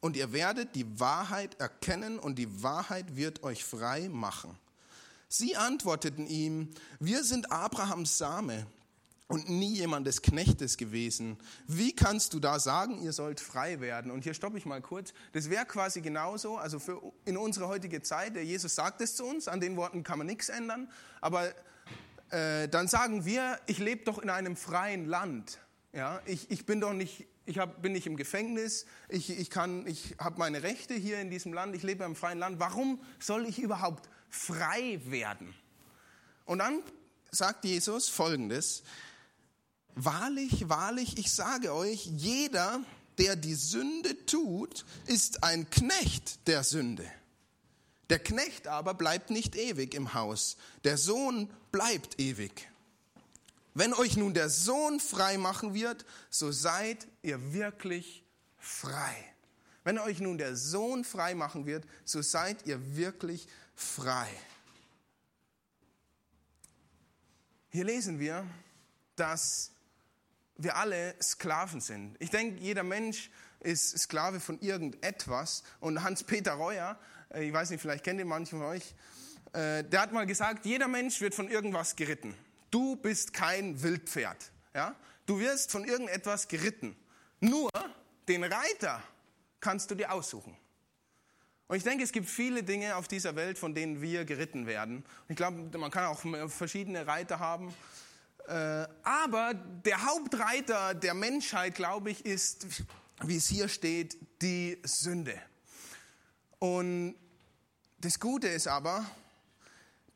Und 0.00 0.16
ihr 0.16 0.32
werdet 0.32 0.74
die 0.74 1.00
Wahrheit 1.00 1.58
erkennen 1.60 2.18
und 2.18 2.38
die 2.38 2.62
Wahrheit 2.62 3.16
wird 3.16 3.42
euch 3.42 3.64
frei 3.64 4.08
machen. 4.08 4.56
Sie 5.28 5.56
antworteten 5.56 6.26
ihm, 6.26 6.70
wir 7.00 7.24
sind 7.24 7.50
Abrahams 7.50 8.16
Same 8.16 8.66
und 9.28 9.48
nie 9.48 9.74
jemandes 9.74 10.22
Knechtes 10.22 10.76
gewesen. 10.76 11.36
Wie 11.66 11.94
kannst 11.94 12.32
du 12.32 12.38
da 12.38 12.60
sagen, 12.60 13.02
ihr 13.02 13.12
sollt 13.12 13.40
frei 13.40 13.80
werden? 13.80 14.10
Und 14.10 14.22
hier 14.22 14.34
stoppe 14.34 14.58
ich 14.58 14.66
mal 14.66 14.80
kurz. 14.80 15.12
Das 15.32 15.50
wäre 15.50 15.66
quasi 15.66 16.00
genauso, 16.00 16.56
also 16.56 16.78
für 16.78 17.00
in 17.24 17.36
unsere 17.36 17.66
heutige 17.66 18.02
Zeit, 18.02 18.36
der 18.36 18.44
Jesus 18.44 18.74
sagt 18.74 19.00
es 19.00 19.16
zu 19.16 19.24
uns, 19.24 19.48
an 19.48 19.60
den 19.60 19.76
Worten 19.76 20.04
kann 20.04 20.18
man 20.18 20.28
nichts 20.28 20.48
ändern, 20.48 20.88
aber 21.20 21.52
äh, 22.30 22.68
dann 22.68 22.86
sagen 22.88 23.24
wir, 23.24 23.58
ich 23.66 23.78
lebe 23.78 24.04
doch 24.04 24.18
in 24.18 24.30
einem 24.30 24.56
freien 24.56 25.06
Land. 25.06 25.58
Ja, 25.92 26.20
ich, 26.26 26.50
ich 26.50 26.66
bin 26.66 26.80
doch 26.80 26.92
nicht, 26.92 27.26
ich 27.46 27.58
hab, 27.58 27.80
bin 27.80 27.92
nicht 27.92 28.06
im 28.06 28.16
Gefängnis, 28.16 28.86
ich, 29.08 29.30
ich, 29.30 29.50
ich 29.86 30.14
habe 30.18 30.38
meine 30.38 30.62
Rechte 30.62 30.94
hier 30.94 31.20
in 31.20 31.30
diesem 31.30 31.52
Land, 31.52 31.74
ich 31.74 31.82
lebe 31.82 32.04
im 32.04 32.16
freien 32.16 32.38
Land. 32.38 32.60
Warum 32.60 33.00
soll 33.18 33.46
ich 33.46 33.58
überhaupt 33.58 34.08
frei 34.28 35.00
werden? 35.06 35.54
Und 36.44 36.58
dann 36.58 36.82
sagt 37.30 37.64
Jesus 37.64 38.08
Folgendes, 38.08 38.82
Wahrlich, 39.98 40.68
wahrlich, 40.68 41.16
ich 41.16 41.32
sage 41.32 41.72
euch, 41.72 42.04
jeder, 42.04 42.82
der 43.16 43.34
die 43.34 43.54
Sünde 43.54 44.26
tut, 44.26 44.84
ist 45.06 45.42
ein 45.42 45.70
Knecht 45.70 46.46
der 46.46 46.64
Sünde. 46.64 47.10
Der 48.10 48.18
Knecht 48.18 48.68
aber 48.68 48.92
bleibt 48.92 49.30
nicht 49.30 49.56
ewig 49.56 49.94
im 49.94 50.12
Haus, 50.12 50.58
der 50.84 50.98
Sohn 50.98 51.50
bleibt 51.72 52.20
ewig. 52.20 52.68
Wenn 53.76 53.92
euch 53.92 54.16
nun 54.16 54.32
der 54.32 54.48
Sohn 54.48 55.00
frei 55.00 55.36
machen 55.36 55.74
wird, 55.74 56.06
so 56.30 56.50
seid 56.50 57.06
ihr 57.20 57.52
wirklich 57.52 58.24
frei. 58.56 59.14
Wenn 59.84 59.98
euch 59.98 60.18
nun 60.18 60.38
der 60.38 60.56
Sohn 60.56 61.04
frei 61.04 61.34
machen 61.34 61.66
wird, 61.66 61.84
so 62.06 62.22
seid 62.22 62.66
ihr 62.66 62.96
wirklich 62.96 63.46
frei. 63.74 64.28
Hier 67.68 67.84
lesen 67.84 68.18
wir, 68.18 68.46
dass 69.14 69.72
wir 70.56 70.76
alle 70.76 71.14
Sklaven 71.22 71.82
sind. 71.82 72.16
Ich 72.18 72.30
denke, 72.30 72.58
jeder 72.58 72.82
Mensch 72.82 73.30
ist 73.60 73.98
Sklave 73.98 74.40
von 74.40 74.58
irgendetwas. 74.60 75.64
Und 75.80 76.02
Hans-Peter 76.02 76.54
Reuer, 76.54 76.98
äh, 77.28 77.46
ich 77.46 77.52
weiß 77.52 77.68
nicht, 77.68 77.82
vielleicht 77.82 78.04
kennt 78.04 78.20
ihr 78.20 78.24
manche 78.24 78.56
von 78.56 78.62
euch, 78.62 78.94
äh, 79.52 79.84
der 79.84 80.00
hat 80.00 80.12
mal 80.12 80.24
gesagt, 80.24 80.64
jeder 80.64 80.88
Mensch 80.88 81.20
wird 81.20 81.34
von 81.34 81.50
irgendwas 81.50 81.94
geritten. 81.94 82.34
Du 82.76 82.94
bist 82.94 83.32
kein 83.32 83.82
Wildpferd. 83.82 84.52
Ja? 84.74 84.94
Du 85.24 85.38
wirst 85.38 85.72
von 85.72 85.84
irgendetwas 85.84 86.46
geritten. 86.46 86.94
Nur 87.40 87.70
den 88.28 88.44
Reiter 88.44 89.02
kannst 89.60 89.90
du 89.90 89.94
dir 89.94 90.12
aussuchen. 90.12 90.54
Und 91.68 91.76
ich 91.78 91.84
denke, 91.84 92.04
es 92.04 92.12
gibt 92.12 92.28
viele 92.28 92.62
Dinge 92.62 92.96
auf 92.96 93.08
dieser 93.08 93.34
Welt, 93.34 93.56
von 93.56 93.74
denen 93.74 94.02
wir 94.02 94.26
geritten 94.26 94.66
werden. 94.66 95.06
Ich 95.26 95.36
glaube, 95.36 95.78
man 95.78 95.90
kann 95.90 96.04
auch 96.04 96.20
verschiedene 96.50 97.06
Reiter 97.06 97.38
haben. 97.38 97.74
Äh, 98.46 98.86
aber 99.02 99.54
der 99.54 100.04
Hauptreiter 100.04 100.92
der 100.92 101.14
Menschheit, 101.14 101.76
glaube 101.76 102.10
ich, 102.10 102.26
ist, 102.26 102.66
wie 103.24 103.38
es 103.38 103.46
hier 103.46 103.70
steht, 103.70 104.18
die 104.42 104.82
Sünde. 104.84 105.40
Und 106.58 107.14
das 107.96 108.20
Gute 108.20 108.48
ist 108.48 108.68
aber, 108.68 109.06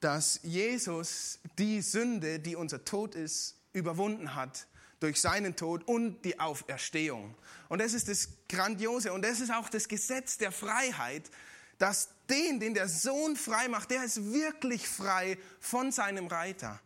dass 0.01 0.41
Jesus 0.43 1.39
die 1.59 1.83
Sünde, 1.83 2.41
die 2.41 2.57
unser 2.57 2.85
Tod 2.85 3.15
ist, 3.15 3.57
überwunden 3.73 4.35
hat 4.35 4.67
durch 4.99 5.21
seinen 5.21 5.57
Tod 5.57 5.87
und 5.87 6.25
die 6.25 6.39
Auferstehung. 6.39 7.35
Und 7.69 7.81
das 7.81 7.95
ist 7.95 8.09
das 8.09 8.29
Grandiose 8.49 9.13
und 9.13 9.23
das 9.23 9.41
ist 9.41 9.51
auch 9.51 9.69
das 9.69 9.89
Gesetz 9.89 10.37
der 10.39 10.53
Freiheit, 10.53 11.31
dass 11.79 12.11
den, 12.29 12.61
den 12.61 12.75
der 12.75 12.89
Sohn 12.89 13.37
frei 13.37 13.69
macht, 13.69 13.91
der 13.91 14.05
ist 14.05 14.33
wirklich 14.33 14.87
frei 14.87 15.39
von 15.59 15.91
seinem 15.91 16.27
Reiter, 16.27 16.81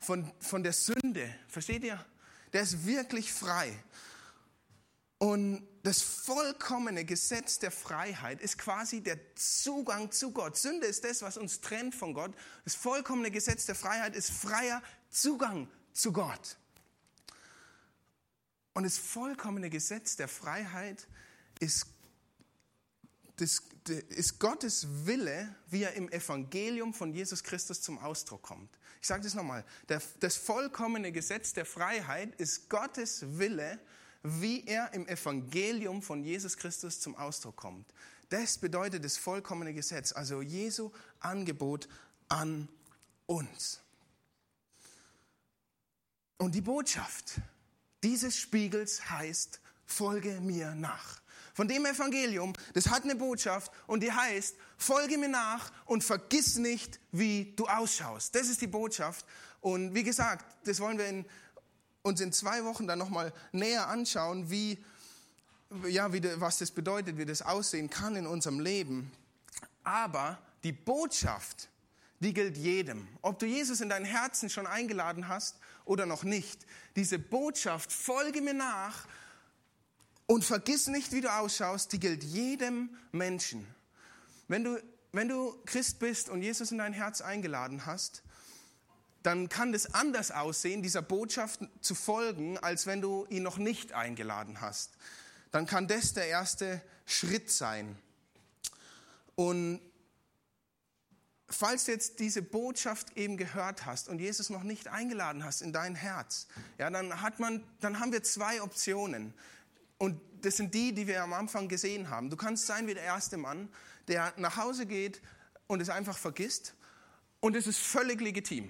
von, 0.00 0.30
von 0.40 0.62
der 0.62 0.72
Sünde. 0.72 1.32
Versteht 1.48 1.84
ihr? 1.84 2.04
Der 2.52 2.62
ist 2.62 2.84
wirklich 2.84 3.32
frei. 3.32 3.72
Und 5.24 5.66
das 5.84 6.02
vollkommene 6.02 7.06
Gesetz 7.06 7.58
der 7.58 7.70
Freiheit 7.70 8.42
ist 8.42 8.58
quasi 8.58 9.00
der 9.00 9.18
Zugang 9.36 10.12
zu 10.12 10.32
Gott. 10.32 10.58
Sünde 10.58 10.86
ist 10.86 11.02
das, 11.02 11.22
was 11.22 11.38
uns 11.38 11.62
trennt 11.62 11.94
von 11.94 12.12
Gott. 12.12 12.34
Das 12.64 12.74
vollkommene 12.74 13.30
Gesetz 13.30 13.64
der 13.64 13.74
Freiheit 13.74 14.14
ist 14.14 14.30
freier 14.30 14.82
Zugang 15.08 15.66
zu 15.94 16.12
Gott. 16.12 16.58
Und 18.74 18.82
das 18.82 18.98
vollkommene 18.98 19.70
Gesetz 19.70 20.16
der 20.16 20.28
Freiheit 20.28 21.08
ist, 21.58 21.86
das, 23.36 23.62
ist 24.10 24.38
Gottes 24.38 25.06
Wille, 25.06 25.56
wie 25.70 25.84
er 25.84 25.94
im 25.94 26.12
Evangelium 26.12 26.92
von 26.92 27.14
Jesus 27.14 27.42
Christus 27.42 27.80
zum 27.80 27.98
Ausdruck 27.98 28.42
kommt. 28.42 28.78
Ich 29.00 29.08
sage 29.08 29.22
das 29.22 29.32
nochmal. 29.32 29.64
Das 29.86 30.36
vollkommene 30.36 31.12
Gesetz 31.12 31.54
der 31.54 31.64
Freiheit 31.64 32.34
ist 32.34 32.68
Gottes 32.68 33.38
Wille, 33.38 33.80
wie 34.24 34.64
er 34.66 34.92
im 34.94 35.06
Evangelium 35.06 36.02
von 36.02 36.24
Jesus 36.24 36.56
Christus 36.56 36.98
zum 36.98 37.14
Ausdruck 37.14 37.56
kommt. 37.56 37.86
Das 38.30 38.56
bedeutet 38.56 39.04
das 39.04 39.18
vollkommene 39.18 39.74
Gesetz, 39.74 40.12
also 40.12 40.40
Jesu 40.40 40.90
Angebot 41.20 41.88
an 42.28 42.68
uns. 43.26 43.80
Und 46.38 46.54
die 46.54 46.62
Botschaft, 46.62 47.34
dieses 48.02 48.36
Spiegels 48.36 49.10
heißt, 49.10 49.60
folge 49.84 50.40
mir 50.40 50.74
nach. 50.74 51.20
Von 51.52 51.68
dem 51.68 51.84
Evangelium, 51.84 52.54
das 52.72 52.88
hat 52.88 53.04
eine 53.04 53.14
Botschaft 53.14 53.70
und 53.86 54.02
die 54.02 54.10
heißt, 54.10 54.56
folge 54.78 55.18
mir 55.18 55.28
nach 55.28 55.70
und 55.84 56.02
vergiss 56.02 56.56
nicht, 56.56 56.98
wie 57.12 57.52
du 57.56 57.66
ausschaust. 57.66 58.34
Das 58.34 58.48
ist 58.48 58.62
die 58.62 58.66
Botschaft. 58.66 59.24
Und 59.60 59.94
wie 59.94 60.02
gesagt, 60.02 60.44
das 60.66 60.80
wollen 60.80 60.98
wir 60.98 61.06
in, 61.06 61.24
uns 62.04 62.20
in 62.20 62.32
zwei 62.32 62.64
Wochen 62.64 62.86
dann 62.86 62.98
nochmal 62.98 63.32
näher 63.52 63.88
anschauen, 63.88 64.50
wie, 64.50 64.78
ja, 65.88 66.12
wie, 66.12 66.22
was 66.38 66.58
das 66.58 66.70
bedeutet, 66.70 67.16
wie 67.16 67.24
das 67.24 67.40
aussehen 67.40 67.88
kann 67.88 68.14
in 68.14 68.26
unserem 68.26 68.60
Leben. 68.60 69.10
Aber 69.84 70.38
die 70.64 70.72
Botschaft, 70.72 71.70
die 72.20 72.34
gilt 72.34 72.58
jedem. 72.58 73.08
Ob 73.22 73.38
du 73.38 73.46
Jesus 73.46 73.80
in 73.80 73.88
dein 73.88 74.04
Herzen 74.04 74.50
schon 74.50 74.66
eingeladen 74.66 75.28
hast 75.28 75.56
oder 75.86 76.04
noch 76.04 76.24
nicht. 76.24 76.66
Diese 76.94 77.18
Botschaft, 77.18 77.90
folge 77.90 78.42
mir 78.42 78.54
nach 78.54 79.06
und 80.26 80.44
vergiss 80.44 80.88
nicht, 80.88 81.10
wie 81.12 81.22
du 81.22 81.32
ausschaust, 81.32 81.90
die 81.92 82.00
gilt 82.00 82.22
jedem 82.22 82.90
Menschen. 83.12 83.66
Wenn 84.46 84.62
du, 84.62 84.82
wenn 85.12 85.28
du 85.28 85.56
Christ 85.64 86.00
bist 86.00 86.28
und 86.28 86.42
Jesus 86.42 86.70
in 86.70 86.78
dein 86.78 86.92
Herz 86.92 87.22
eingeladen 87.22 87.86
hast, 87.86 88.22
dann 89.24 89.48
kann 89.48 89.72
das 89.72 89.94
anders 89.94 90.30
aussehen, 90.30 90.82
dieser 90.82 91.00
Botschaft 91.00 91.60
zu 91.80 91.94
folgen, 91.94 92.58
als 92.58 92.86
wenn 92.86 93.00
du 93.00 93.26
ihn 93.30 93.42
noch 93.42 93.56
nicht 93.56 93.94
eingeladen 93.94 94.60
hast. 94.60 94.90
Dann 95.50 95.64
kann 95.64 95.88
das 95.88 96.12
der 96.12 96.28
erste 96.28 96.82
Schritt 97.06 97.50
sein. 97.50 97.96
Und 99.34 99.80
falls 101.48 101.86
du 101.86 101.92
jetzt 101.92 102.20
diese 102.20 102.42
Botschaft 102.42 103.16
eben 103.16 103.38
gehört 103.38 103.86
hast 103.86 104.10
und 104.10 104.18
Jesus 104.18 104.50
noch 104.50 104.62
nicht 104.62 104.88
eingeladen 104.88 105.42
hast 105.42 105.62
in 105.62 105.72
dein 105.72 105.94
Herz, 105.94 106.46
ja, 106.76 106.90
dann 106.90 107.22
hat 107.22 107.40
man, 107.40 107.64
dann 107.80 108.00
haben 108.00 108.12
wir 108.12 108.22
zwei 108.22 108.60
Optionen. 108.60 109.32
Und 109.96 110.20
das 110.42 110.58
sind 110.58 110.74
die, 110.74 110.92
die 110.92 111.06
wir 111.06 111.22
am 111.22 111.32
Anfang 111.32 111.68
gesehen 111.68 112.10
haben. 112.10 112.28
Du 112.28 112.36
kannst 112.36 112.66
sein 112.66 112.86
wie 112.88 112.94
der 112.94 113.04
erste 113.04 113.38
Mann, 113.38 113.70
der 114.06 114.34
nach 114.36 114.58
Hause 114.58 114.84
geht 114.84 115.22
und 115.66 115.80
es 115.80 115.88
einfach 115.88 116.18
vergisst. 116.18 116.74
Und 117.40 117.56
es 117.56 117.66
ist 117.66 117.78
völlig 117.78 118.20
legitim. 118.20 118.68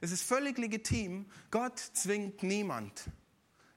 Es 0.00 0.12
ist 0.12 0.22
völlig 0.22 0.58
legitim. 0.58 1.26
Gott 1.50 1.78
zwingt 1.78 2.42
niemand. 2.42 3.04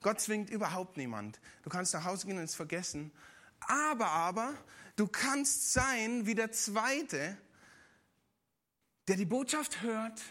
Gott 0.02 0.22
zwingt 0.22 0.50
überhaupt 0.50 0.98
niemand. 0.98 1.40
Du 1.64 1.70
kannst 1.70 1.94
nach 1.94 2.06
Hause 2.06 2.28
gehen 2.28 2.38
und 2.38 2.44
es 2.44 2.56
vergessen. 2.56 3.12
Aber, 3.62 4.08
aber, 4.08 4.54
du 4.96 5.08
kannst 5.08 5.74
sein 5.74 6.26
wie 6.26 6.36
der 6.36 6.52
Zweite, 6.52 7.38
der 9.08 9.18
die 9.18 9.26
Botschaft 9.26 9.82
hört 9.82 10.22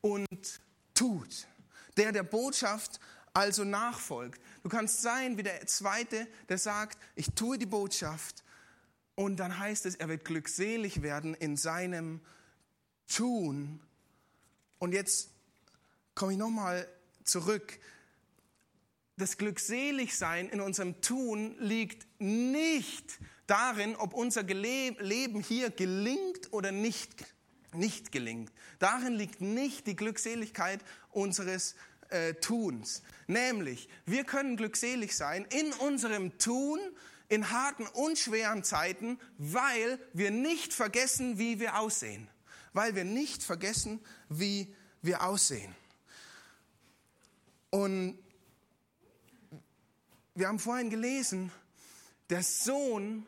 und 0.00 0.60
tut, 0.94 1.48
der 1.96 2.12
der 2.12 2.22
Botschaft 2.22 3.00
also 3.34 3.64
nachfolgt. 3.64 4.40
Du 4.62 4.68
kannst 4.68 5.02
sein 5.02 5.38
wie 5.38 5.42
der 5.42 5.66
Zweite, 5.66 6.28
der 6.48 6.58
sagt, 6.58 6.98
ich 7.14 7.32
tue 7.34 7.58
die 7.58 7.66
Botschaft 7.66 8.44
und 9.14 9.36
dann 9.36 9.58
heißt 9.58 9.86
es, 9.86 9.94
er 9.96 10.08
wird 10.08 10.24
glückselig 10.24 11.02
werden 11.02 11.34
in 11.34 11.56
seinem 11.56 12.20
Tun. 13.08 13.80
Und 14.82 14.94
jetzt 14.94 15.30
komme 16.16 16.32
ich 16.32 16.38
nochmal 16.38 16.88
zurück. 17.22 17.78
Das 19.16 19.36
Glückseligsein 19.36 20.48
in 20.48 20.60
unserem 20.60 21.00
Tun 21.00 21.54
liegt 21.60 22.04
nicht 22.18 23.04
darin, 23.46 23.94
ob 23.94 24.12
unser 24.12 24.42
Leben 24.42 25.40
hier 25.40 25.70
gelingt 25.70 26.52
oder 26.52 26.72
nicht 26.72 27.24
nicht 27.74 28.10
gelingt. 28.10 28.50
Darin 28.80 29.12
liegt 29.12 29.40
nicht 29.40 29.86
die 29.86 29.94
Glückseligkeit 29.94 30.80
unseres 31.10 31.76
äh, 32.08 32.34
Tuns. 32.34 33.04
Nämlich, 33.28 33.88
wir 34.04 34.24
können 34.24 34.56
glückselig 34.56 35.16
sein 35.16 35.46
in 35.50 35.72
unserem 35.74 36.36
Tun 36.38 36.80
in 37.28 37.52
harten 37.52 37.86
und 37.86 38.18
schweren 38.18 38.64
Zeiten, 38.64 39.20
weil 39.38 40.00
wir 40.12 40.32
nicht 40.32 40.74
vergessen, 40.74 41.38
wie 41.38 41.60
wir 41.60 41.78
aussehen. 41.78 42.28
Weil 42.72 42.94
wir 42.94 43.04
nicht 43.04 43.42
vergessen, 43.42 44.00
wie 44.28 44.74
wir 45.02 45.22
aussehen. 45.22 45.74
Und 47.70 48.18
wir 50.34 50.48
haben 50.48 50.58
vorhin 50.58 50.90
gelesen, 50.90 51.52
der 52.30 52.42
Sohn 52.42 53.26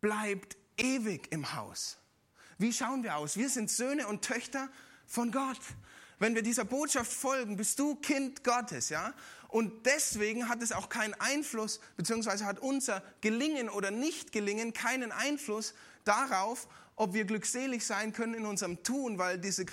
bleibt 0.00 0.56
ewig 0.76 1.32
im 1.32 1.54
Haus. 1.54 1.96
Wie 2.58 2.72
schauen 2.72 3.02
wir 3.02 3.16
aus? 3.16 3.36
Wir 3.36 3.48
sind 3.48 3.70
Söhne 3.70 4.06
und 4.06 4.22
Töchter 4.22 4.68
von 5.06 5.32
Gott. 5.32 5.60
Wenn 6.18 6.34
wir 6.34 6.42
dieser 6.42 6.64
Botschaft 6.64 7.12
folgen, 7.12 7.56
bist 7.56 7.78
du 7.78 7.96
Kind 7.96 8.44
Gottes, 8.44 8.88
ja? 8.88 9.12
Und 9.48 9.86
deswegen 9.86 10.48
hat 10.48 10.62
es 10.62 10.72
auch 10.72 10.88
keinen 10.88 11.14
Einfluss, 11.14 11.80
beziehungsweise 11.96 12.44
hat 12.44 12.58
unser 12.58 13.02
Gelingen 13.20 13.68
oder 13.68 13.90
Nicht-Gelingen 13.90 14.72
keinen 14.72 15.12
Einfluss 15.12 15.74
darauf, 16.04 16.68
ob 16.96 17.14
wir 17.14 17.24
glückselig 17.24 17.84
sein 17.84 18.12
können 18.12 18.34
in 18.34 18.46
unserem 18.46 18.82
Tun, 18.82 19.18
weil 19.18 19.38
diese 19.38 19.66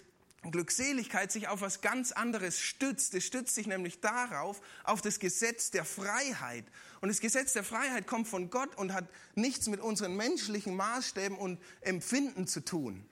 Glückseligkeit 0.49 1.31
sich 1.31 1.47
auf 1.47 1.61
was 1.61 1.81
ganz 1.81 2.11
anderes 2.11 2.59
stützt. 2.59 3.13
Es 3.13 3.25
stützt 3.25 3.53
sich 3.53 3.67
nämlich 3.67 4.01
darauf, 4.01 4.61
auf 4.83 5.01
das 5.01 5.19
Gesetz 5.19 5.69
der 5.69 5.85
Freiheit. 5.85 6.65
Und 6.99 7.09
das 7.09 7.19
Gesetz 7.19 7.53
der 7.53 7.63
Freiheit 7.63 8.07
kommt 8.07 8.27
von 8.27 8.49
Gott 8.49 8.75
und 8.77 8.93
hat 8.93 9.07
nichts 9.35 9.67
mit 9.67 9.79
unseren 9.79 10.15
menschlichen 10.15 10.75
Maßstäben 10.75 11.37
und 11.37 11.59
Empfinden 11.81 12.47
zu 12.47 12.65
tun, 12.65 13.05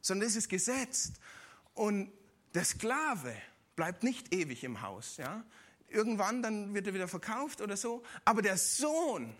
sondern 0.00 0.28
es 0.28 0.36
ist 0.36 0.48
gesetzt. 0.48 1.14
Und 1.74 2.12
der 2.54 2.64
Sklave 2.64 3.34
bleibt 3.74 4.04
nicht 4.04 4.32
ewig 4.32 4.62
im 4.62 4.82
Haus. 4.82 5.16
Ja? 5.16 5.44
irgendwann, 5.90 6.42
dann 6.42 6.74
wird 6.74 6.86
er 6.86 6.94
wieder 6.94 7.08
verkauft 7.08 7.60
oder 7.60 7.76
so. 7.76 8.02
Aber 8.24 8.42
der 8.42 8.56
Sohn 8.56 9.34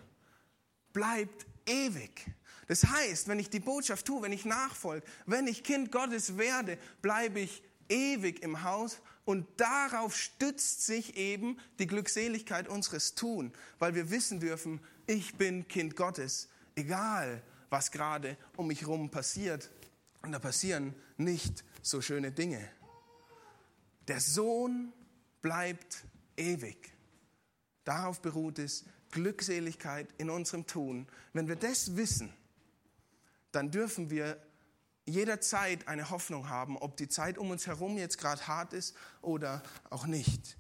bleibt 0.93 1.47
ewig. 1.67 2.27
Das 2.71 2.85
heißt, 2.85 3.27
wenn 3.27 3.41
ich 3.41 3.51
die 3.51 3.59
Botschaft 3.59 4.07
tue, 4.07 4.23
wenn 4.23 4.31
ich 4.31 4.45
nachfolge, 4.45 5.05
wenn 5.27 5.49
ich 5.49 5.65
Kind 5.65 5.91
Gottes 5.91 6.39
werde, 6.39 6.79
bleibe 7.03 7.41
ich 7.41 7.65
ewig 7.89 8.45
im 8.45 8.63
Haus 8.63 9.01
und 9.25 9.45
darauf 9.57 10.17
stützt 10.17 10.87
sich 10.87 11.17
eben 11.17 11.59
die 11.81 11.89
Glückseligkeit 11.89 12.69
unseres 12.69 13.17
Tun, 13.17 13.53
weil 13.81 13.97
wir 13.97 14.13
wissen 14.13 14.39
dürfen, 14.39 14.79
ich 15.09 15.35
bin 15.35 15.67
Kind 15.67 15.97
Gottes, 15.97 16.49
egal 16.77 17.43
was 17.71 17.91
gerade 17.91 18.37
um 18.57 18.69
mich 18.69 18.83
herum 18.83 19.11
passiert. 19.11 19.69
Und 20.23 20.31
da 20.31 20.39
passieren 20.39 20.95
nicht 21.17 21.65
so 21.83 22.01
schöne 22.01 22.31
Dinge. 22.31 22.71
Der 24.07 24.21
Sohn 24.21 24.93
bleibt 25.43 26.05
ewig. 26.37 26.93
Darauf 27.83 28.23
beruht 28.23 28.61
es 28.61 28.85
Glückseligkeit 29.11 30.09
in 30.19 30.31
unserem 30.31 30.69
Tun. 30.69 31.09
Wenn 31.33 31.49
wir 31.49 31.57
das 31.57 31.97
wissen, 31.97 32.33
dann 33.53 33.71
dürfen 33.71 34.11
wir 34.11 34.41
jederzeit 35.07 35.89
eine 35.89 36.11
Hoffnung 36.11 36.49
haben, 36.49 36.77
ob 36.79 36.97
die 36.97 37.09
Zeit 37.09 37.39
um 37.39 37.51
uns 37.51 37.67
herum 37.67 37.99
jetzt 37.99 38.19
gerade 38.19 38.47
hart 38.47 38.73
ist 38.73 38.97
oder 39.23 39.63
auch 39.89 40.07
nicht. 40.07 40.57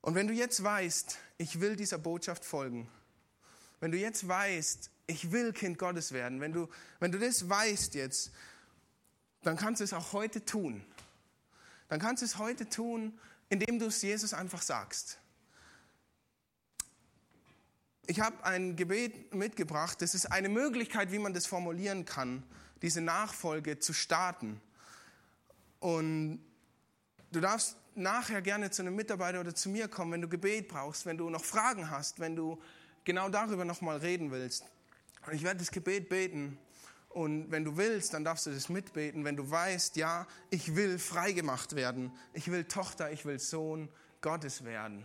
Und 0.00 0.14
wenn 0.14 0.26
du 0.26 0.34
jetzt 0.34 0.62
weißt, 0.62 1.18
ich 1.38 1.60
will 1.60 1.76
dieser 1.76 1.98
Botschaft 1.98 2.44
folgen, 2.44 2.88
wenn 3.80 3.90
du 3.90 3.98
jetzt 3.98 4.26
weißt, 4.26 4.90
ich 5.06 5.32
will 5.32 5.52
Kind 5.52 5.78
Gottes 5.78 6.12
werden, 6.12 6.40
wenn 6.40 6.52
du, 6.52 6.68
wenn 7.00 7.12
du 7.12 7.18
das 7.18 7.48
weißt 7.48 7.94
jetzt, 7.94 8.32
dann 9.42 9.56
kannst 9.56 9.80
du 9.80 9.84
es 9.84 9.92
auch 9.92 10.12
heute 10.12 10.44
tun. 10.44 10.84
Dann 11.88 12.00
kannst 12.00 12.22
du 12.22 12.26
es 12.26 12.38
heute 12.38 12.68
tun, 12.68 13.18
indem 13.50 13.78
du 13.78 13.86
es 13.86 14.00
Jesus 14.00 14.32
einfach 14.32 14.62
sagst. 14.62 15.18
Ich 18.06 18.20
habe 18.20 18.44
ein 18.44 18.76
Gebet 18.76 19.34
mitgebracht. 19.34 20.02
Das 20.02 20.14
ist 20.14 20.26
eine 20.26 20.48
Möglichkeit, 20.48 21.10
wie 21.10 21.18
man 21.18 21.32
das 21.32 21.46
formulieren 21.46 22.04
kann, 22.04 22.42
diese 22.82 23.00
Nachfolge 23.00 23.78
zu 23.78 23.94
starten. 23.94 24.60
Und 25.80 26.44
du 27.32 27.40
darfst 27.40 27.76
nachher 27.94 28.42
gerne 28.42 28.70
zu 28.70 28.82
einem 28.82 28.94
Mitarbeiter 28.94 29.40
oder 29.40 29.54
zu 29.54 29.70
mir 29.70 29.88
kommen, 29.88 30.12
wenn 30.12 30.20
du 30.20 30.28
Gebet 30.28 30.68
brauchst, 30.68 31.06
wenn 31.06 31.16
du 31.16 31.30
noch 31.30 31.44
Fragen 31.44 31.90
hast, 31.90 32.20
wenn 32.20 32.36
du 32.36 32.60
genau 33.04 33.28
darüber 33.30 33.64
nochmal 33.64 33.98
reden 33.98 34.30
willst. 34.30 34.64
Und 35.26 35.34
ich 35.34 35.42
werde 35.42 35.60
das 35.60 35.70
Gebet 35.70 36.08
beten. 36.10 36.58
Und 37.08 37.50
wenn 37.50 37.64
du 37.64 37.76
willst, 37.76 38.12
dann 38.12 38.24
darfst 38.24 38.46
du 38.46 38.50
das 38.50 38.68
mitbeten, 38.68 39.24
wenn 39.24 39.36
du 39.36 39.48
weißt, 39.48 39.96
ja, 39.96 40.26
ich 40.50 40.74
will 40.74 40.98
freigemacht 40.98 41.74
werden. 41.76 42.12
Ich 42.32 42.50
will 42.50 42.64
Tochter, 42.64 43.12
ich 43.12 43.24
will 43.24 43.38
Sohn 43.38 43.88
Gottes 44.20 44.64
werden. 44.64 45.04